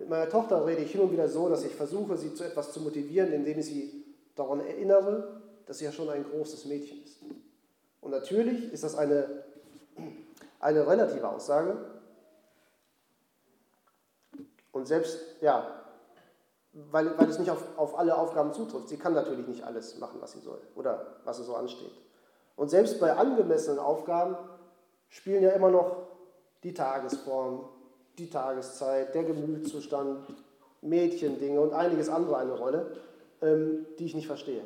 [0.00, 2.72] Mit meiner Tochter rede ich hin und wieder so, dass ich versuche, sie zu etwas
[2.72, 7.18] zu motivieren, indem ich sie daran erinnere, dass sie ja schon ein großes Mädchen ist.
[8.00, 9.44] Und natürlich ist das eine,
[10.58, 11.76] eine relative Aussage.
[14.72, 15.84] Und selbst, ja,
[16.72, 18.88] weil, weil es nicht auf, auf alle Aufgaben zutrifft.
[18.88, 21.92] Sie kann natürlich nicht alles machen, was sie soll oder was ihr so ansteht.
[22.56, 24.36] Und selbst bei angemessenen Aufgaben
[25.10, 26.08] spielen ja immer noch
[26.62, 27.68] die Tagesform,
[28.20, 30.34] die Tageszeit, der Gemütszustand,
[30.82, 32.96] Mädchendinge und einiges andere eine Rolle,
[33.42, 34.62] ähm, die ich nicht verstehe.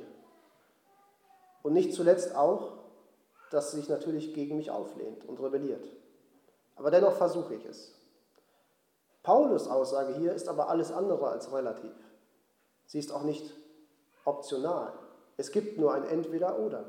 [1.63, 2.73] Und nicht zuletzt auch,
[3.51, 5.87] dass sie sich natürlich gegen mich auflehnt und rebelliert.
[6.77, 7.93] Aber dennoch versuche ich es.
[9.23, 11.95] Paulus Aussage hier ist aber alles andere als relativ.
[12.87, 13.55] Sie ist auch nicht
[14.25, 14.93] optional.
[15.37, 16.85] Es gibt nur ein Entweder-Oder.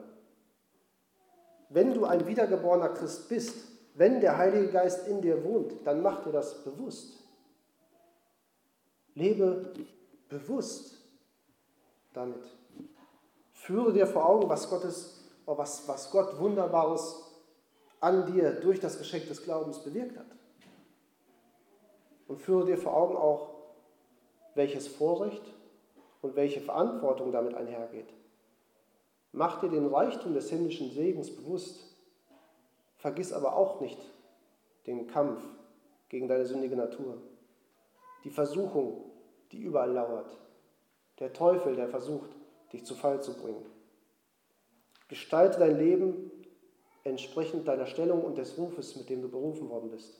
[1.69, 3.55] Wenn du ein wiedergeborener Christ bist,
[3.95, 7.23] wenn der Heilige Geist in dir wohnt, dann mach dir das bewusst.
[9.13, 9.71] Lebe
[10.27, 10.97] bewusst
[12.13, 12.43] damit.
[13.53, 17.23] Führe dir vor Augen, was, Gottes, was, was Gott Wunderbares
[18.01, 20.27] an dir durch das Geschenk des Glaubens bewirkt hat.
[22.27, 23.55] Und führe dir vor Augen auch,
[24.55, 25.43] welches Vorrecht
[26.21, 28.09] und welche Verantwortung damit einhergeht.
[29.31, 31.94] Mach dir den Reichtum des himmlischen Segens bewusst
[32.97, 33.99] Vergiss aber auch nicht
[34.87, 35.41] den Kampf
[36.09, 37.21] gegen deine sündige Natur,
[38.23, 39.11] die Versuchung,
[39.51, 40.37] die überall lauert,
[41.19, 42.29] der Teufel, der versucht,
[42.73, 43.65] dich zu Fall zu bringen.
[45.07, 46.31] Gestalte dein Leben
[47.03, 50.19] entsprechend deiner Stellung und des Rufes, mit dem du berufen worden bist.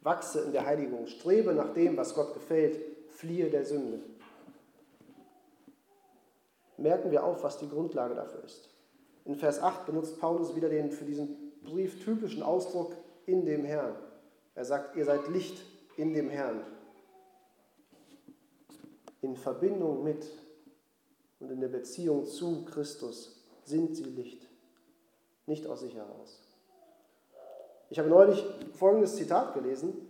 [0.00, 4.00] Wachse in der Heiligung, strebe nach dem, was Gott gefällt, fliehe der Sünde.
[6.76, 8.70] Merken wir auf, was die Grundlage dafür ist.
[9.26, 12.96] In Vers 8 benutzt Paulus wieder den für diesen Brief typischen Ausdruck
[13.26, 13.94] in dem Herrn.
[14.54, 15.62] Er sagt, ihr seid Licht
[15.96, 16.64] in dem Herrn.
[19.22, 20.26] In Verbindung mit
[21.40, 24.46] und in der Beziehung zu Christus sind sie Licht,
[25.46, 26.40] nicht aus sich heraus.
[27.90, 28.44] Ich habe neulich
[28.74, 30.08] folgendes Zitat gelesen.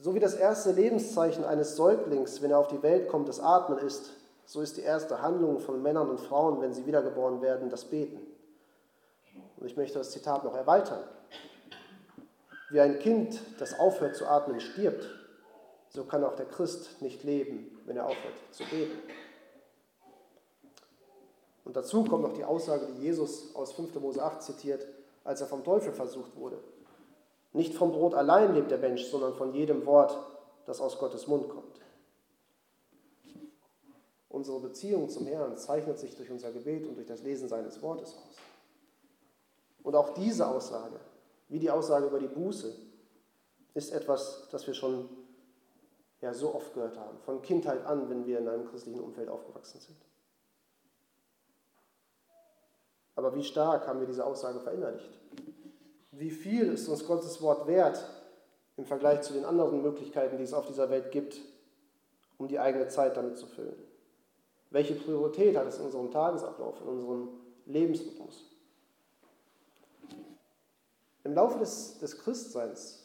[0.00, 3.78] So wie das erste Lebenszeichen eines Säuglings, wenn er auf die Welt kommt, das Atmen
[3.78, 4.12] ist,
[4.44, 8.27] so ist die erste Handlung von Männern und Frauen, wenn sie wiedergeboren werden, das Beten.
[9.56, 11.02] Und ich möchte das Zitat noch erweitern.
[12.70, 15.08] Wie ein Kind, das aufhört zu atmen, stirbt,
[15.88, 18.98] so kann auch der Christ nicht leben, wenn er aufhört zu beten.
[21.64, 23.94] Und dazu kommt noch die Aussage, die Jesus aus 5.
[23.96, 24.86] Mose 8 zitiert,
[25.24, 26.58] als er vom Teufel versucht wurde.
[27.52, 30.16] Nicht vom Brot allein lebt der Mensch, sondern von jedem Wort,
[30.66, 31.80] das aus Gottes Mund kommt.
[34.28, 38.14] Unsere Beziehung zum Herrn zeichnet sich durch unser Gebet und durch das Lesen seines Wortes
[38.14, 38.36] aus.
[39.82, 40.98] Und auch diese Aussage,
[41.48, 42.74] wie die Aussage über die Buße,
[43.74, 45.08] ist etwas, das wir schon
[46.20, 49.80] ja, so oft gehört haben, von Kindheit an, wenn wir in einem christlichen Umfeld aufgewachsen
[49.80, 49.96] sind.
[53.14, 55.10] Aber wie stark haben wir diese Aussage verinnerlicht?
[56.12, 58.04] Wie viel ist uns Gottes Wort wert
[58.76, 61.40] im Vergleich zu den anderen Möglichkeiten, die es auf dieser Welt gibt,
[62.36, 63.76] um die eigene Zeit damit zu füllen?
[64.70, 67.28] Welche Priorität hat es in unserem Tagesablauf, in unserem
[67.66, 68.44] Lebensrhythmus?
[71.28, 73.04] Im Laufe des, des Christseins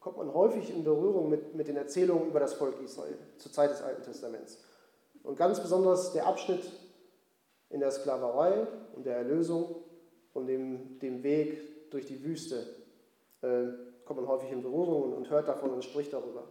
[0.00, 3.70] kommt man häufig in Berührung mit, mit den Erzählungen über das Volk Israel zur Zeit
[3.70, 4.62] des Alten Testaments.
[5.22, 6.70] Und ganz besonders der Abschnitt
[7.70, 9.76] in der Sklaverei und der Erlösung
[10.34, 12.66] und dem, dem Weg durch die Wüste
[13.40, 13.68] äh,
[14.04, 16.44] kommt man häufig in Berührung und hört davon und spricht darüber.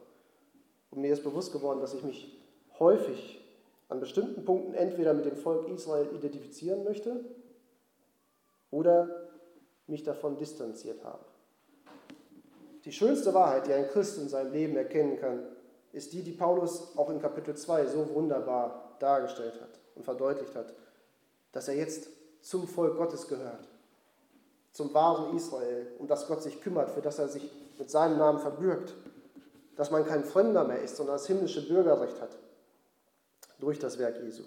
[0.90, 2.42] Und mir ist bewusst geworden, dass ich mich
[2.80, 3.40] häufig
[3.88, 7.24] an bestimmten Punkten entweder mit dem Volk Israel identifizieren möchte
[8.72, 9.27] oder
[9.88, 11.23] mich davon distanziert habe.
[12.86, 15.43] Die schönste Wahrheit, die ein Christ in seinem Leben erkennen kann,
[15.91, 20.73] ist die, die Paulus auch in Kapitel 2 so wunderbar dargestellt hat und verdeutlicht hat
[21.58, 22.08] dass er jetzt
[22.41, 23.67] zum Volk Gottes gehört,
[24.71, 28.38] zum wahren Israel, um das Gott sich kümmert, für das er sich mit seinem Namen
[28.38, 28.93] verbürgt,
[29.76, 32.38] dass man kein Fremder mehr ist, sondern das himmlische Bürgerrecht hat
[33.60, 34.43] durch das Werk Jesu.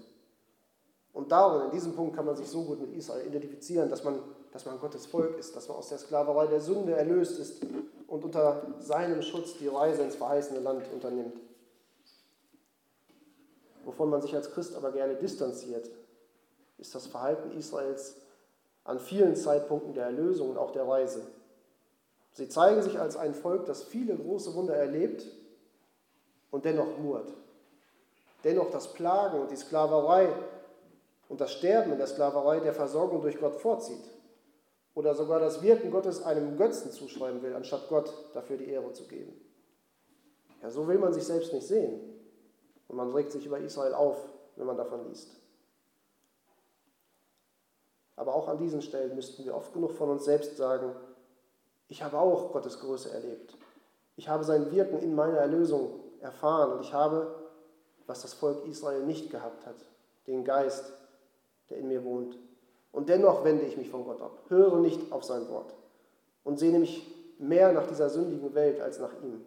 [1.12, 4.20] Und darin, in diesem Punkt kann man sich so gut mit Israel identifizieren, dass man,
[4.52, 7.62] dass man Gottes Volk ist, dass man aus der Sklaverei der Sünde erlöst ist
[8.08, 11.38] und unter seinem Schutz die Reise ins verheißene Land unternimmt.
[13.84, 15.90] Wovon man sich als Christ aber gerne distanziert,
[16.78, 18.16] ist das Verhalten Israels
[18.84, 21.22] an vielen Zeitpunkten der Erlösung und auch der Reise.
[22.32, 25.26] Sie zeigen sich als ein Volk, das viele große Wunder erlebt
[26.50, 27.32] und dennoch murrt.
[28.44, 30.28] Dennoch das Plagen und die Sklaverei
[31.28, 34.02] und das Sterben in der Sklaverei der Versorgung durch Gott vorzieht.
[34.94, 39.06] Oder sogar das Wirken Gottes einem Götzen zuschreiben will, anstatt Gott dafür die Ehre zu
[39.06, 39.32] geben.
[40.62, 42.00] Ja, so will man sich selbst nicht sehen.
[42.88, 44.16] Und man regt sich über Israel auf,
[44.56, 45.36] wenn man davon liest.
[48.16, 50.94] Aber auch an diesen Stellen müssten wir oft genug von uns selbst sagen,
[51.88, 53.56] ich habe auch Gottes Größe erlebt.
[54.16, 57.48] Ich habe sein Wirken in meiner Erlösung erfahren und ich habe,
[58.06, 59.76] was das Volk Israel nicht gehabt hat,
[60.26, 60.92] den Geist,
[61.70, 62.38] der in mir wohnt.
[62.92, 65.74] Und dennoch wende ich mich von Gott ab, höre nicht auf sein Wort
[66.42, 67.06] und sehne mich
[67.38, 69.44] mehr nach dieser sündigen Welt als nach ihm.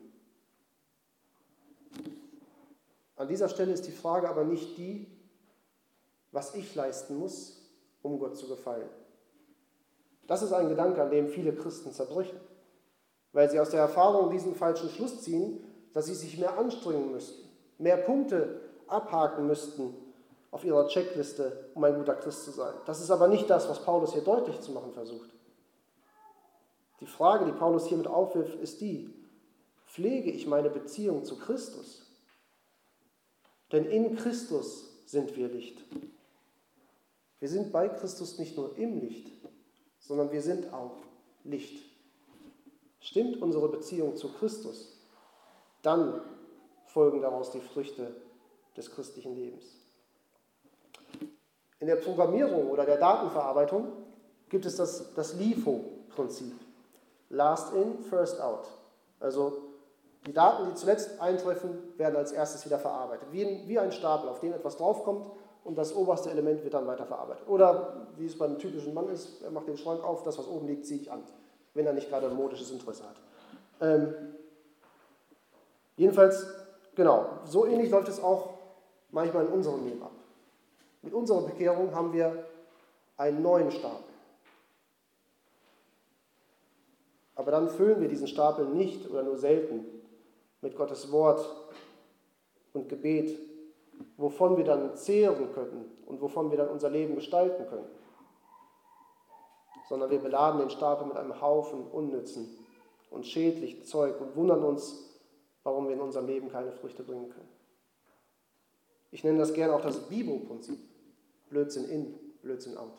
[3.15, 5.07] An dieser Stelle ist die Frage aber nicht die,
[6.31, 7.61] was ich leisten muss,
[8.01, 8.89] um Gott zu gefallen.
[10.25, 12.39] Das ist ein Gedanke, an dem viele Christen zerbrechen,
[13.33, 17.47] weil sie aus der Erfahrung diesen falschen Schluss ziehen, dass sie sich mehr anstrengen müssten,
[17.77, 19.93] mehr Punkte abhaken müssten
[20.53, 22.75] auf ihrer Checkliste, um ein guter Christ zu sein.
[22.85, 25.31] Das ist aber nicht das, was Paulus hier deutlich zu machen versucht.
[26.99, 29.11] Die Frage, die Paulus hiermit aufwirft, ist die,
[29.87, 32.05] pflege ich meine Beziehung zu Christus?
[33.71, 35.83] Denn in Christus sind wir Licht.
[37.39, 39.31] Wir sind bei Christus nicht nur im Licht,
[39.97, 40.97] sondern wir sind auch
[41.43, 41.83] Licht.
[42.99, 44.99] Stimmt unsere Beziehung zu Christus,
[45.81, 46.21] dann
[46.85, 48.15] folgen daraus die Früchte
[48.77, 49.82] des christlichen Lebens.
[51.83, 53.89] In der Programmierung oder der Datenverarbeitung
[54.47, 56.53] gibt es das, das LIFO-Prinzip.
[57.29, 58.69] Last in, first out.
[59.19, 59.57] Also
[60.25, 63.27] die Daten, die zuletzt eintreffen, werden als erstes wieder verarbeitet.
[63.33, 65.29] Wie ein, wie ein Stapel, auf den etwas draufkommt
[65.65, 67.49] und das oberste Element wird dann weiterverarbeitet.
[67.49, 70.67] Oder wie es beim typischen Mann ist, er macht den Schrank auf, das, was oben
[70.67, 71.21] liegt, ziehe ich an,
[71.73, 73.17] wenn er nicht gerade ein modisches Interesse hat.
[73.81, 74.13] Ähm,
[75.97, 76.47] jedenfalls,
[76.95, 78.51] genau, so ähnlich läuft es auch
[79.11, 80.11] manchmal in unserem Leben ab.
[81.03, 82.45] Mit unserer Bekehrung haben wir
[83.17, 84.13] einen neuen Stapel.
[87.35, 89.85] Aber dann füllen wir diesen Stapel nicht oder nur selten
[90.61, 91.47] mit Gottes Wort
[92.73, 93.37] und Gebet
[94.17, 97.87] wovon wir dann zehren können und wovon wir dann unser Leben gestalten können.
[99.89, 102.57] Sondern wir beladen den Stapel mit einem Haufen unnützen
[103.09, 105.19] und schädlichen Zeug und wundern uns,
[105.63, 107.49] warum wir in unserem Leben keine Früchte bringen können.
[109.11, 110.79] Ich nenne das gerne auch das Bibo-Prinzip.
[111.53, 112.93] Blödsinn in, Blödsinn out.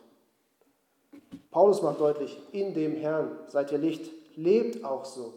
[1.51, 5.35] Paulus macht deutlich, in dem Herrn seid ihr Licht, lebt auch so.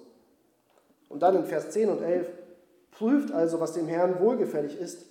[1.10, 2.30] Und dann in Vers 10 und 11,
[2.92, 5.06] prüft also, was dem Herrn wohlgefällig ist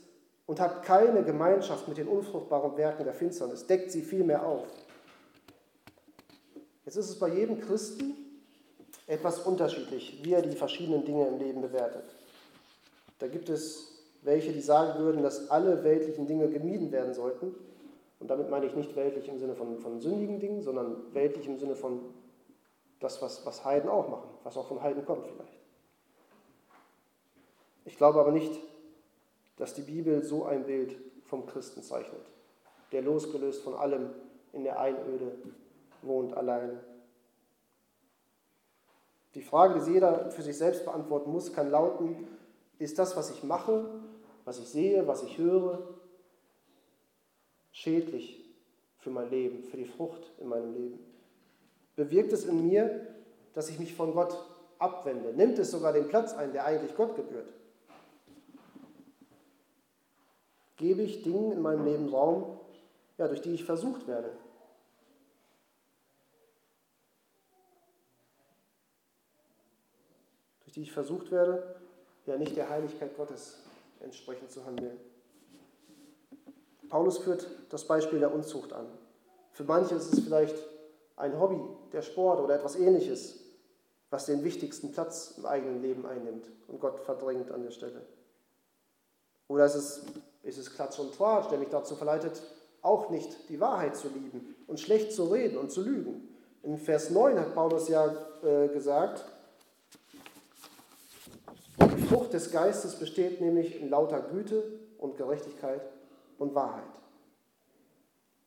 [0.47, 4.66] und habt keine Gemeinschaft mit den unfruchtbaren Werken der Finsternis, deckt sie vielmehr auf.
[6.85, 8.14] Jetzt ist es bei jedem Christen
[9.09, 12.05] etwas unterschiedlich, wie er die verschiedenen Dinge im Leben bewertet.
[13.19, 13.92] Da gibt es
[14.23, 17.55] welche, die sagen würden, dass alle weltlichen Dinge gemieden werden sollten.
[18.18, 21.59] Und damit meine ich nicht weltlich im Sinne von, von sündigen Dingen, sondern weltlich im
[21.59, 22.00] Sinne von
[23.00, 25.61] das, was, was Heiden auch machen, was auch von Heiden kommt vielleicht.
[27.85, 28.59] Ich glaube aber nicht,
[29.57, 32.22] dass die Bibel so ein Bild vom Christen zeichnet,
[32.92, 34.11] der losgelöst von allem
[34.52, 35.37] in der Einöde
[36.02, 36.81] wohnt allein.
[39.35, 42.26] Die Frage, die jeder für sich selbst beantworten muss, kann lauten,
[42.79, 43.87] ist das, was ich mache,
[44.44, 45.95] was ich sehe, was ich höre,
[47.76, 48.44] schädlich
[48.98, 50.98] für mein Leben, für die Frucht in meinem Leben?
[51.94, 53.06] Bewirkt es in mir,
[53.52, 54.36] dass ich mich von Gott
[54.78, 55.32] abwende?
[55.32, 57.52] Nimmt es sogar den Platz ein, der eigentlich Gott gebührt?
[60.76, 62.58] Gebe ich Dingen in meinem Leben Raum,
[63.18, 64.30] ja, durch die ich versucht werde,
[70.76, 71.74] die ich versucht werde,
[72.26, 73.60] ja nicht der Heiligkeit Gottes
[74.00, 74.98] entsprechend zu handeln.
[76.88, 78.87] Paulus führt das Beispiel der Unzucht an.
[79.53, 80.57] Für manche ist es vielleicht
[81.16, 81.61] ein Hobby,
[81.92, 83.40] der Sport oder etwas ähnliches,
[84.11, 88.03] was den wichtigsten Platz im eigenen Leben einnimmt und Gott verdrängt an der Stelle.
[89.49, 90.03] Oder ist es,
[90.42, 92.42] ist es Klatsch und Tratsch, der mich dazu verleitet,
[92.83, 96.29] auch nicht die Wahrheit zu lieben und schlecht zu reden und zu lügen.
[96.62, 99.25] In Vers 9 hat Paulus ja äh, gesagt,
[101.81, 104.62] die Frucht des Geistes besteht nämlich in lauter Güte
[104.99, 105.81] und Gerechtigkeit
[106.38, 106.85] und Wahrheit.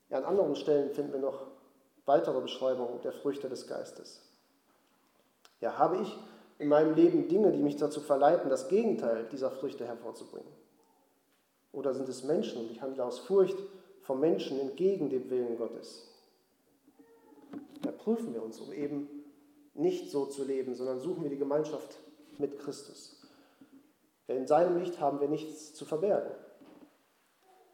[0.10, 1.48] Ja, an anderen Stellen finden wir noch
[2.06, 4.22] weitere Beschreibungen der Früchte des Geistes.
[5.62, 6.18] Ja, habe ich
[6.58, 10.52] in meinem Leben Dinge, die mich dazu verleiten, das Gegenteil dieser Früchte hervorzubringen?
[11.72, 13.58] Oder sind es Menschen und ich handle aus Furcht
[14.02, 16.08] vom Menschen entgegen dem Willen Gottes?
[17.82, 19.08] Da prüfen wir uns, um eben
[19.74, 21.98] nicht so zu leben, sondern suchen wir die Gemeinschaft
[22.38, 23.22] mit Christus.
[24.28, 26.32] Denn in seinem Licht haben wir nichts zu verbergen.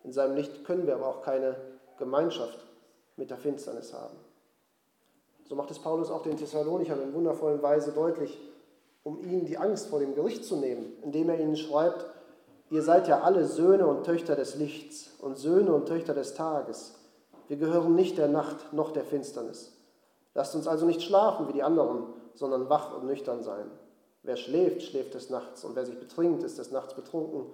[0.05, 1.55] In seinem Licht können wir aber auch keine
[1.97, 2.59] Gemeinschaft
[3.17, 4.15] mit der Finsternis haben.
[5.49, 8.39] So macht es Paulus auch den Thessalonichern in wundervollen Weise deutlich,
[9.03, 12.05] um ihnen die Angst vor dem Gericht zu nehmen, indem er ihnen schreibt,
[12.69, 16.95] ihr seid ja alle Söhne und Töchter des Lichts und Söhne und Töchter des Tages.
[17.47, 19.73] Wir gehören nicht der Nacht noch der Finsternis.
[20.35, 22.03] Lasst uns also nicht schlafen wie die anderen,
[22.35, 23.71] sondern wach und nüchtern sein.
[24.21, 27.45] Wer schläft, schläft des Nachts, und wer sich betrinkt, ist des Nachts betrunken.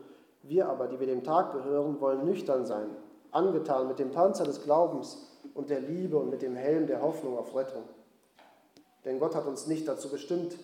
[0.43, 2.89] Wir aber, die wir dem Tag gehören, wollen nüchtern sein,
[3.31, 7.37] angetan mit dem Panzer des Glaubens und der Liebe und mit dem Helm der Hoffnung
[7.37, 7.83] auf Rettung.
[9.05, 10.57] Denn Gott hat uns nicht dazu bestimmt,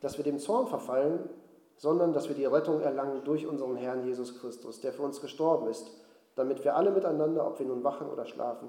[0.00, 1.28] dass wir dem Zorn verfallen,
[1.76, 5.68] sondern dass wir die Rettung erlangen durch unseren Herrn Jesus Christus, der für uns gestorben
[5.68, 5.90] ist,
[6.34, 8.68] damit wir alle miteinander, ob wir nun wachen oder schlafen,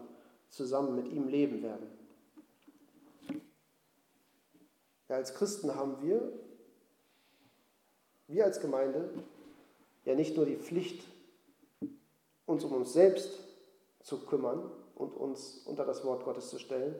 [0.50, 1.88] zusammen mit ihm leben werden.
[5.10, 6.32] Ja, als Christen haben wir
[8.28, 9.10] wir als Gemeinde
[10.06, 11.04] ja nicht nur die Pflicht,
[12.46, 13.30] uns um uns selbst
[14.02, 16.96] zu kümmern und uns unter das Wort Gottes zu stellen,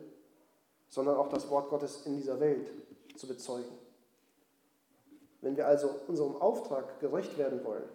[0.90, 2.70] sondern auch das Wort Gottes in dieser Welt
[3.16, 3.78] zu bezeugen.
[5.42, 7.90] Wenn wir also unserem Auftrag gerecht werden wollen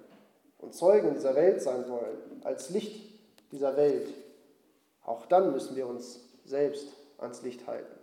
[0.58, 3.20] und Zeugen dieser Welt sein wollen, als Licht
[3.52, 4.12] dieser Welt,
[5.04, 6.88] auch dann müssen wir uns selbst
[7.18, 7.94] ans Licht halten.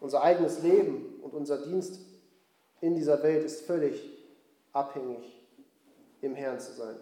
[0.00, 2.00] Unser eigenes Leben und unser Dienst
[2.80, 4.00] in dieser Welt ist völlig
[4.72, 5.37] abhängig
[6.20, 6.96] im Herrn zu sein.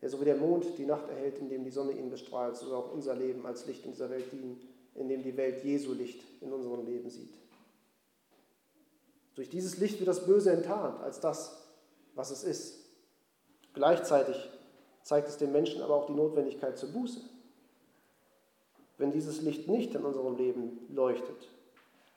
[0.00, 2.76] Ja, so wie der Mond die Nacht erhält, indem die Sonne ihn bestrahlt, so soll
[2.76, 4.60] auch unser Leben als Licht in dieser Welt dienen,
[4.94, 7.34] indem die Welt Jesu Licht in unserem Leben sieht.
[9.34, 11.68] Durch dieses Licht wird das Böse enttarnt als das,
[12.14, 12.78] was es ist.
[13.74, 14.36] Gleichzeitig
[15.02, 17.20] zeigt es den Menschen aber auch die Notwendigkeit zur Buße.
[18.98, 21.48] Wenn dieses Licht nicht in unserem Leben leuchtet,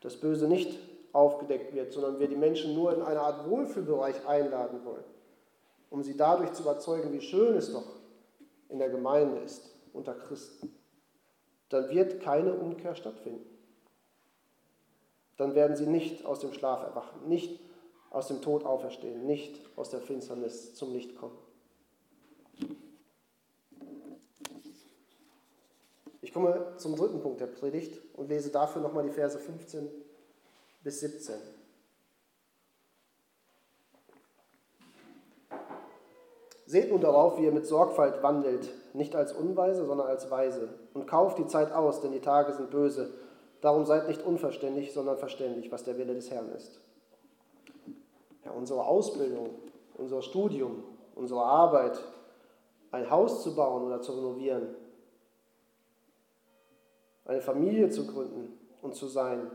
[0.01, 0.77] das Böse nicht
[1.13, 5.03] aufgedeckt wird, sondern wir die Menschen nur in eine Art Wohlfühlbereich einladen wollen,
[5.93, 7.85] um sie dadurch zu überzeugen, wie schön es doch
[8.67, 10.75] in der Gemeinde ist unter Christen,
[11.69, 13.45] dann wird keine Umkehr stattfinden.
[15.37, 17.59] Dann werden sie nicht aus dem Schlaf erwachen, nicht
[18.09, 21.37] aus dem Tod auferstehen, nicht aus der Finsternis zum Licht kommen.
[26.21, 29.87] Ich komme zum dritten Punkt der Predigt und lese dafür nochmal die Verse 15
[30.83, 31.35] bis 17.
[36.73, 41.05] Seht nun darauf, wie ihr mit Sorgfalt wandelt, nicht als Unweise, sondern als Weise, und
[41.05, 43.13] kauft die Zeit aus, denn die Tage sind böse.
[43.61, 46.79] Darum seid nicht unverständig, sondern verständig, was der Wille des Herrn ist.
[48.43, 49.51] Ja, unsere Ausbildung,
[49.99, 51.99] unser Studium, unsere Arbeit,
[52.89, 54.69] ein Haus zu bauen oder zu renovieren,
[57.25, 59.51] eine Familie zu gründen, und zu sein,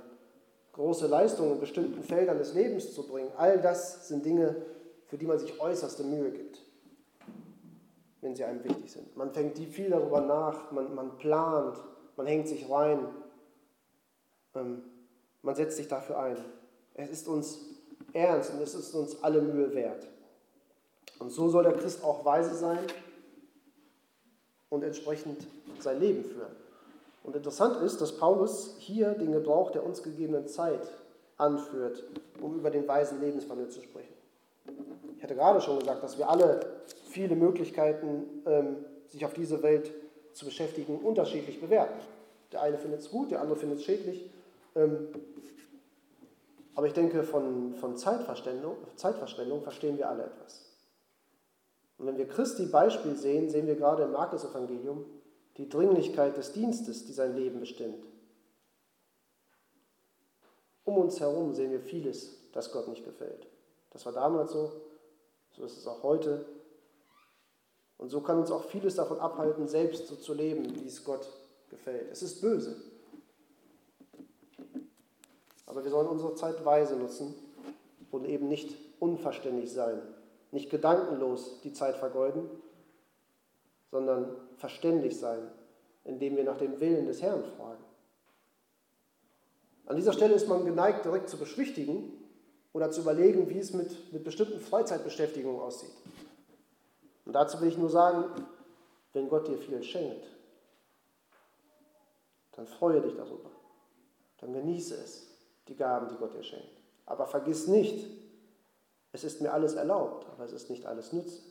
[0.71, 4.55] große Leistungen in bestimmten Feldern des Lebens zu bringen, all das sind Dinge,
[5.09, 6.68] für die man sich äußerste Mühe gibt,
[8.29, 9.17] wenn sie einem wichtig sind.
[9.17, 11.79] Man fängt viel darüber nach, man, man plant,
[12.17, 12.99] man hängt sich rein,
[14.55, 14.83] ähm,
[15.41, 16.37] man setzt sich dafür ein.
[16.93, 17.61] Es ist uns
[18.13, 20.07] ernst und es ist uns alle Mühe wert.
[21.19, 22.81] Und so soll der Christ auch weise sein
[24.69, 25.47] und entsprechend
[25.79, 26.55] sein Leben führen.
[27.25, 30.87] Und interessant ist, dass Paulus hier den Gebrauch der uns gegebenen Zeit
[31.39, 32.05] anführt,
[32.43, 34.13] um über den weisen Lebenswandel zu sprechen.
[35.17, 36.61] Ich hatte gerade schon gesagt, dass wir alle
[37.19, 38.77] viele Möglichkeiten, ähm,
[39.09, 39.93] sich auf diese Welt
[40.35, 41.99] zu beschäftigen, unterschiedlich bewerten.
[42.53, 44.31] Der eine findet es gut, der andere findet es schädlich.
[44.77, 45.09] Ähm,
[46.77, 50.65] aber ich denke, von, von Zeitverschwendung, Zeitverschwendung verstehen wir alle etwas.
[51.99, 55.05] Und wenn wir Christi Beispiel sehen, sehen wir gerade im Markus-Evangelium
[55.57, 58.07] die Dringlichkeit des Dienstes, die sein Leben bestimmt.
[60.85, 63.49] Um uns herum sehen wir vieles, das Gott nicht gefällt.
[63.91, 64.71] Das war damals so,
[65.51, 66.47] so ist es auch heute.
[67.99, 71.29] Und so kann uns auch vieles davon abhalten, selbst so zu leben, wie es Gott
[71.69, 72.11] gefällt.
[72.11, 72.77] Es ist böse.
[75.67, 77.35] Aber wir sollen unsere Zeit weise nutzen
[78.11, 80.01] und eben nicht unverständlich sein,
[80.53, 82.49] nicht gedankenlos die Zeit vergeuden,
[83.91, 85.51] sondern verständig sein,
[86.05, 87.85] indem wir nach dem Willen des Herrn fragen.
[89.87, 92.13] An dieser Stelle ist man geneigt, direkt zu beschwichtigen
[92.73, 95.93] oder zu überlegen, wie es mit, mit bestimmten Freizeitbeschäftigungen aussieht.
[97.29, 98.25] Und dazu will ich nur sagen,
[99.13, 100.27] wenn Gott dir viel schenkt,
[102.53, 103.51] dann freue dich darüber,
[104.39, 105.27] dann genieße es,
[105.69, 106.81] die Gaben, die Gott dir schenkt.
[107.05, 108.09] Aber vergiss nicht,
[109.13, 111.43] es ist mir alles erlaubt, aber es ist nicht alles Nütze.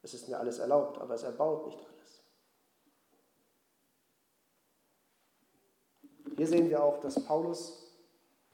[0.00, 2.22] Es ist mir alles erlaubt, aber es erbaut nicht alles.
[6.36, 7.92] Hier sehen wir auch, dass Paulus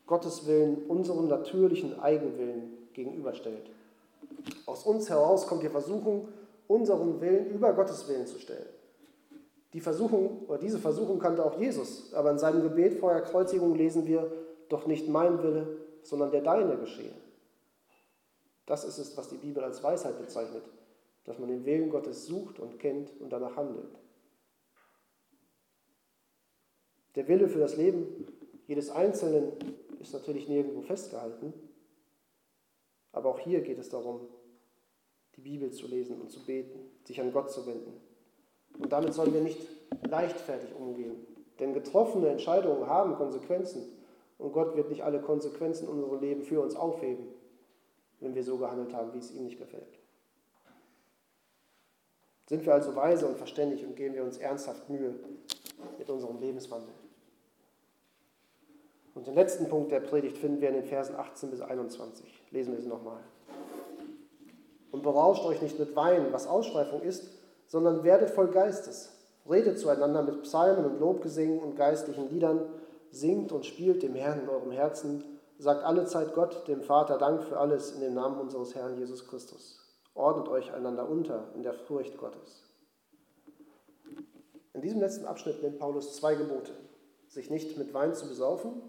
[0.06, 3.68] Gottes Willen unserem natürlichen Eigenwillen gegenüberstellt.
[4.64, 6.28] Aus uns heraus kommt die Versuchung,
[6.68, 8.68] unseren Willen über Gottes Willen zu stellen.
[9.72, 13.74] Die Versuchung, oder diese Versuchung kannte auch Jesus, aber in seinem Gebet vor der Kreuzigung
[13.74, 14.32] lesen wir,
[14.68, 17.12] doch nicht mein Wille, sondern der deine geschehe.
[18.64, 20.64] Das ist es, was die Bibel als Weisheit bezeichnet,
[21.24, 23.98] dass man den Willen Gottes sucht und kennt und danach handelt.
[27.14, 28.26] Der Wille für das Leben
[28.66, 29.52] jedes Einzelnen
[30.00, 31.52] ist natürlich nirgendwo festgehalten,
[33.12, 34.28] aber auch hier geht es darum,
[35.36, 38.00] die Bibel zu lesen und zu beten, sich an Gott zu wenden.
[38.78, 39.60] Und damit sollen wir nicht
[40.02, 41.26] leichtfertig umgehen,
[41.58, 43.82] denn getroffene Entscheidungen haben Konsequenzen
[44.38, 47.26] und Gott wird nicht alle Konsequenzen unseres Lebens für uns aufheben,
[48.20, 49.98] wenn wir so gehandelt haben, wie es ihm nicht gefällt.
[52.48, 55.14] Sind wir also weise und verständig und geben wir uns ernsthaft Mühe
[55.98, 56.94] mit unserem Lebenswandel.
[59.14, 62.42] Und den letzten Punkt der Predigt finden wir in den Versen 18 bis 21.
[62.50, 63.20] Lesen wir sie nochmal.
[64.96, 67.28] Und berauscht euch nicht mit Wein, was Ausschweifung ist,
[67.66, 69.12] sondern werdet voll Geistes.
[69.46, 72.62] Redet zueinander mit Psalmen und Lobgesingen und geistlichen Liedern
[73.10, 75.22] singt und spielt dem Herrn in eurem Herzen,
[75.58, 79.28] sagt alle Zeit Gott, dem Vater, Dank für alles in dem Namen unseres Herrn Jesus
[79.28, 79.78] Christus.
[80.14, 82.64] Ordnet euch einander unter in der Furcht Gottes.
[84.72, 86.72] In diesem letzten Abschnitt nennt Paulus zwei Gebote.
[87.28, 88.80] Sich nicht mit Wein zu besaufen,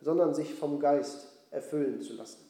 [0.00, 2.43] sondern sich vom Geist erfüllen zu lassen.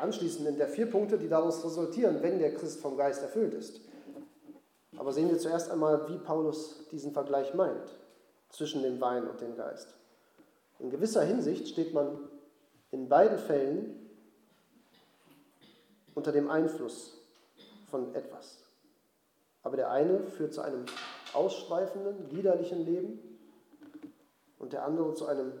[0.00, 3.80] Anschließend nennt er vier Punkte, die daraus resultieren, wenn der Christ vom Geist erfüllt ist.
[4.96, 7.96] Aber sehen wir zuerst einmal, wie Paulus diesen Vergleich meint
[8.48, 9.94] zwischen dem Wein und dem Geist.
[10.78, 12.18] In gewisser Hinsicht steht man
[12.90, 14.10] in beiden Fällen
[16.14, 17.18] unter dem Einfluss
[17.90, 18.58] von etwas.
[19.62, 20.86] Aber der eine führt zu einem
[21.34, 23.38] ausschweifenden, liederlichen Leben
[24.58, 25.52] und der andere zu einem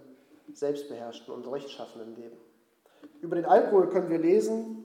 [0.52, 2.36] selbstbeherrschten und rechtschaffenen Leben.
[3.20, 4.84] Über den Alkohol können wir lesen,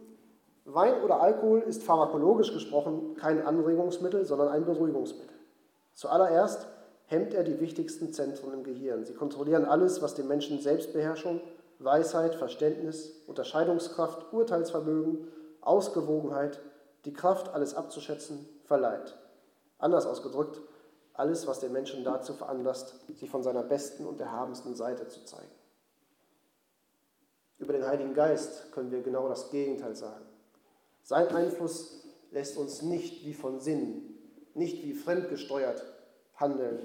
[0.66, 5.36] Wein oder Alkohol ist pharmakologisch gesprochen kein Anregungsmittel, sondern ein Beruhigungsmittel.
[5.94, 6.68] Zuallererst
[7.06, 9.06] hemmt er die wichtigsten Zentren im Gehirn.
[9.06, 11.40] Sie kontrollieren alles, was dem Menschen Selbstbeherrschung,
[11.78, 15.28] Weisheit, Verständnis, Unterscheidungskraft, Urteilsvermögen,
[15.62, 16.60] Ausgewogenheit,
[17.06, 19.16] die Kraft, alles abzuschätzen, verleiht.
[19.78, 20.62] Anders ausgedrückt,
[21.14, 25.52] alles, was den Menschen dazu veranlasst, sich von seiner besten und erhabensten Seite zu zeigen.
[27.58, 30.26] Über den Heiligen Geist können wir genau das Gegenteil sagen.
[31.04, 34.18] Sein Einfluss lässt uns nicht wie von Sinnen,
[34.54, 35.84] nicht wie fremdgesteuert
[36.36, 36.80] handeln,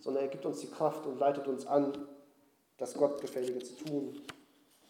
[0.00, 2.08] sondern er gibt uns die Kraft und leitet uns an,
[2.76, 4.20] das Gottgefällige zu tun,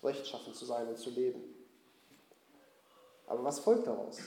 [0.02, 1.42] rechtschaffen zu sein und zu leben.
[3.26, 4.18] Aber was folgt daraus?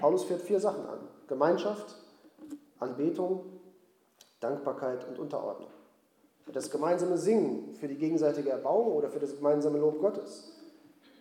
[0.00, 1.08] Paulus führt vier Sachen an.
[1.26, 1.96] Gemeinschaft,
[2.78, 3.60] Anbetung,
[4.40, 5.70] Dankbarkeit und Unterordnung.
[6.44, 10.52] Für das gemeinsame Singen, für die gegenseitige Erbauung oder für das gemeinsame Lob Gottes.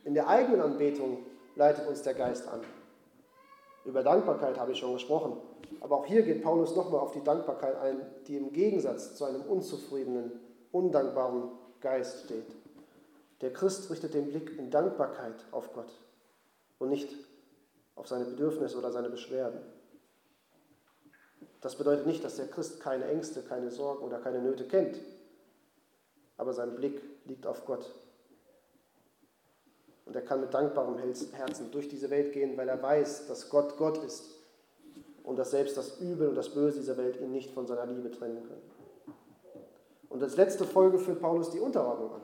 [0.03, 1.19] In der eigenen Anbetung
[1.55, 2.61] leitet uns der Geist an.
[3.85, 5.37] Über Dankbarkeit habe ich schon gesprochen.
[5.79, 9.41] Aber auch hier geht Paulus nochmal auf die Dankbarkeit ein, die im Gegensatz zu einem
[9.41, 10.31] unzufriedenen,
[10.71, 11.49] undankbaren
[11.81, 12.55] Geist steht.
[13.41, 15.91] Der Christ richtet den Blick in Dankbarkeit auf Gott
[16.79, 17.13] und nicht
[17.95, 19.59] auf seine Bedürfnisse oder seine Beschwerden.
[21.61, 24.99] Das bedeutet nicht, dass der Christ keine Ängste, keine Sorgen oder keine Nöte kennt,
[26.37, 27.93] aber sein Blick liegt auf Gott.
[30.05, 33.77] Und er kann mit dankbarem Herzen durch diese Welt gehen, weil er weiß, dass Gott
[33.77, 34.29] Gott ist
[35.23, 38.11] und dass selbst das Übel und das Böse dieser Welt ihn nicht von seiner Liebe
[38.11, 38.61] trennen können.
[40.09, 42.21] Und als letzte Folge führt Paulus die Unterordnung an.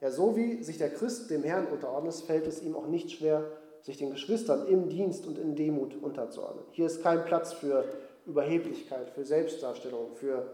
[0.00, 3.44] Ja, so wie sich der Christ dem Herrn unterordnet, fällt es ihm auch nicht schwer,
[3.80, 6.64] sich den Geschwistern im Dienst und in Demut unterzuordnen.
[6.70, 7.84] Hier ist kein Platz für
[8.26, 10.46] Überheblichkeit, für Selbstdarstellung, für,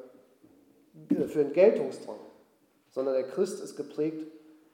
[1.26, 2.16] für Entgeltungsdrang,
[2.98, 4.26] sondern der Christ ist geprägt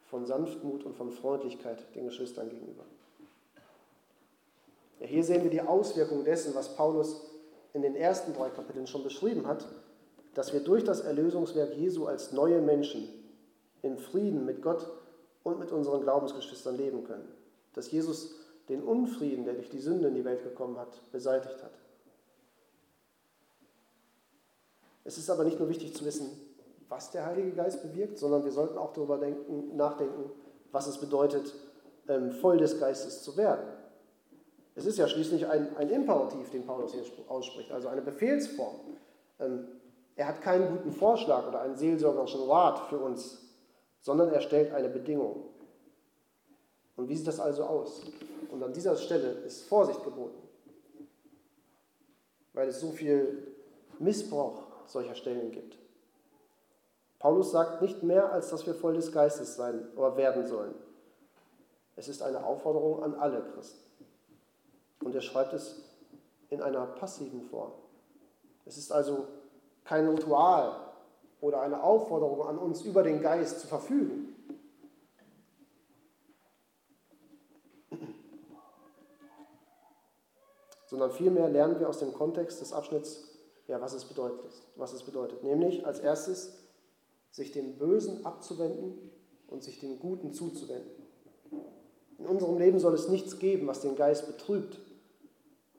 [0.07, 2.87] von Sanftmut und von Freundlichkeit den Geschwistern gegenüber.
[4.99, 7.21] Ja, hier sehen wir die Auswirkungen dessen, was Paulus
[7.75, 9.69] in den ersten drei Kapiteln schon beschrieben hat,
[10.33, 13.11] dass wir durch das Erlösungswerk Jesu als neue Menschen
[13.83, 14.91] in Frieden mit Gott
[15.43, 17.29] und mit unseren Glaubensgeschwistern leben können.
[17.75, 18.37] Dass Jesus
[18.71, 21.75] den Unfrieden, der durch die Sünde in die Welt gekommen hat, beseitigt hat.
[25.05, 26.31] Es ist aber nicht nur wichtig zu wissen,
[26.89, 30.31] was der Heilige Geist bewirkt, sondern wir sollten auch darüber denken, nachdenken,
[30.73, 31.55] was es bedeutet,
[32.09, 33.67] ähm, voll des Geistes zu werden.
[34.75, 38.75] Es ist ja schließlich ein, ein Imperativ, den Paulus hier ausspricht, also eine Befehlsform.
[39.39, 39.69] Ähm,
[40.17, 43.43] er hat keinen guten Vorschlag oder einen seelsorgerischen Rat für uns,
[44.01, 45.47] sondern er stellt eine Bedingung.
[46.97, 48.03] Und wie sieht das also aus?
[48.51, 50.41] Und an dieser Stelle ist Vorsicht geboten,
[52.53, 53.55] weil es so viel
[53.99, 55.79] Missbrauch solcher Stellen gibt.
[57.25, 60.75] Paulus sagt nicht mehr, als dass wir voll des Geistes sein oder werden sollen.
[61.97, 63.81] Es ist eine Aufforderung an alle Christen.
[65.03, 65.81] Und er schreibt es
[66.51, 67.73] in einer passiven Form.
[68.67, 69.27] Es ist also
[69.85, 70.79] kein Ritual
[71.41, 74.37] oder eine Aufforderung an uns, über den Geist zu verfügen.
[80.89, 83.31] Sondern vielmehr lernen wir aus dem Kontext des Abschnitts,
[83.67, 84.53] ja, was es bedeutet.
[84.77, 85.43] Was es bedeutet.
[85.43, 86.64] Nämlich als erstes,
[87.35, 89.11] sich dem Bösen abzuwenden
[89.49, 91.03] und sich dem Guten zuzuwenden.
[92.17, 94.79] In unserem Leben soll es nichts geben, was den Geist betrübt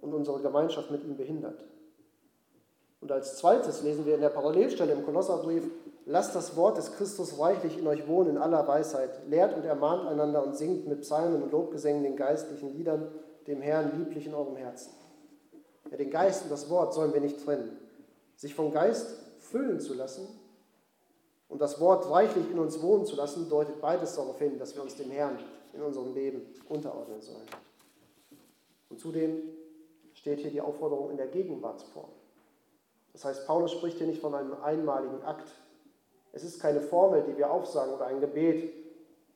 [0.01, 1.63] und unsere Gemeinschaft mit ihm behindert.
[2.99, 5.63] Und als zweites lesen wir in der Parallelstelle im Kolosserbrief,
[6.05, 10.09] lasst das Wort des Christus reichlich in euch wohnen in aller Weisheit, lehrt und ermahnt
[10.09, 13.07] einander und singt mit Psalmen und Lobgesängen den geistlichen Liedern
[13.47, 14.91] dem Herrn lieblich in eurem Herzen.
[15.89, 17.77] Ja, den Geist und das Wort sollen wir nicht trennen.
[18.35, 20.27] Sich vom Geist füllen zu lassen
[21.49, 24.81] und das Wort reichlich in uns wohnen zu lassen, deutet beides darauf hin, dass wir
[24.81, 25.39] uns dem Herrn
[25.73, 27.45] in unserem Leben unterordnen sollen.
[28.89, 29.41] Und zudem
[30.13, 32.09] steht hier die Aufforderung in der Gegenwartsform.
[33.13, 35.49] Das heißt, Paulus spricht hier nicht von einem einmaligen Akt.
[36.33, 38.73] Es ist keine Formel, die wir aufsagen oder ein Gebet,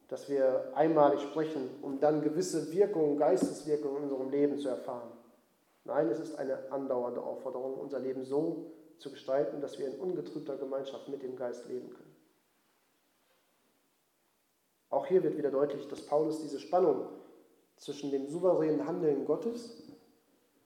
[0.10, 5.12] das wir einmalig sprechen, um dann gewisse Wirkungen, Geisteswirkungen in unserem Leben zu erfahren.
[5.86, 8.66] Nein, es ist eine andauernde Aufforderung, unser Leben so
[9.00, 12.16] zu gestalten, dass wir in ungetrübter Gemeinschaft mit dem Geist leben können.
[14.90, 17.08] Auch hier wird wieder deutlich, dass Paulus diese Spannung
[17.78, 19.84] zwischen dem souveränen Handeln Gottes,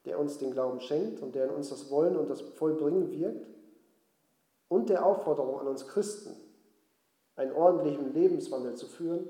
[0.05, 3.47] der uns den Glauben schenkt und der in uns das Wollen und das Vollbringen wirkt,
[4.69, 6.35] und der Aufforderung an uns Christen,
[7.35, 9.29] einen ordentlichen Lebenswandel zu führen,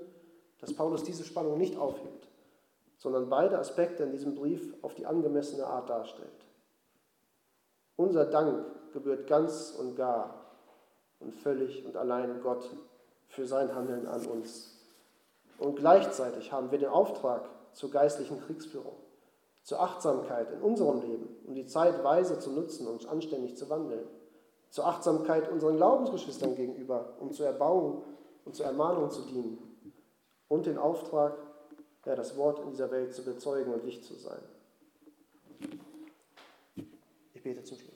[0.60, 2.28] dass Paulus diese Spannung nicht aufhebt,
[2.97, 6.30] sondern beide Aspekte in diesem Brief auf die angemessene Art darstellt.
[7.97, 10.46] Unser Dank gebührt ganz und gar
[11.20, 12.70] und völlig und allein Gott
[13.28, 14.74] für sein Handeln an uns.
[15.58, 18.96] Und gleichzeitig haben wir den Auftrag zur geistlichen Kriegsführung,
[19.64, 24.06] zur Achtsamkeit in unserem Leben, um die Zeit weise zu nutzen und anständig zu wandeln,
[24.70, 28.04] zur Achtsamkeit unseren Glaubensgeschwistern gegenüber, um zur Erbauung
[28.46, 29.58] und zur Ermahnung zu dienen
[30.48, 31.38] und den Auftrag,
[32.06, 34.41] ja, das Wort in dieser Welt zu bezeugen und Licht zu sein.
[37.34, 37.93] Ich bete zum Schluss.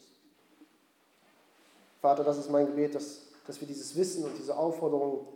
[2.00, 5.28] Vater, das ist mein Gebet, dass, dass wir dieses Wissen und diese Aufforderung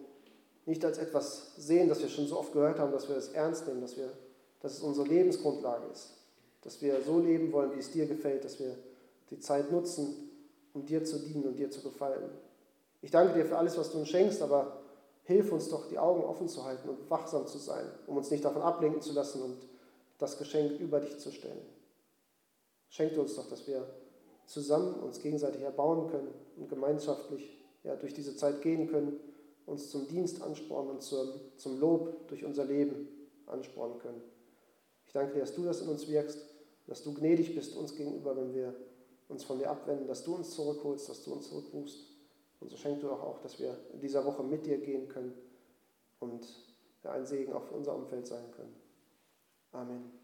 [0.66, 3.68] nicht als etwas sehen, das wir schon so oft gehört haben, dass wir es ernst
[3.68, 4.12] nehmen, dass, wir,
[4.62, 6.12] dass es unsere Lebensgrundlage ist,
[6.62, 8.78] dass wir so leben wollen, wie es dir gefällt, dass wir
[9.32, 10.30] die Zeit nutzen,
[10.74, 12.30] um dir zu dienen und dir zu gefallen.
[13.02, 14.82] Ich danke dir für alles, was du uns schenkst, aber
[15.24, 18.46] hilf uns doch, die Augen offen zu halten und wachsam zu sein, um uns nicht
[18.46, 19.58] davon ablenken zu lassen und
[20.20, 21.66] das Geschenk über dich zu stellen.
[22.90, 23.88] Schenke uns doch, dass wir
[24.46, 29.20] zusammen uns gegenseitig erbauen können und gemeinschaftlich ja, durch diese Zeit gehen können,
[29.66, 33.08] uns zum Dienst anspornen und zum, zum Lob durch unser Leben
[33.48, 34.22] anspornen können.
[35.08, 36.40] Ich danke dir, dass du das in uns wirkst,
[36.88, 38.74] dass du gnädig bist uns gegenüber, wenn wir
[39.30, 42.00] uns von dir abwenden, dass du uns zurückholst, dass du uns zurückrufst.
[42.60, 45.34] Und so schenk du auch, auch, dass wir in dieser Woche mit dir gehen können
[46.20, 46.48] und
[47.04, 48.76] ein Segen für unser Umfeld sein können.
[49.72, 50.21] Amen.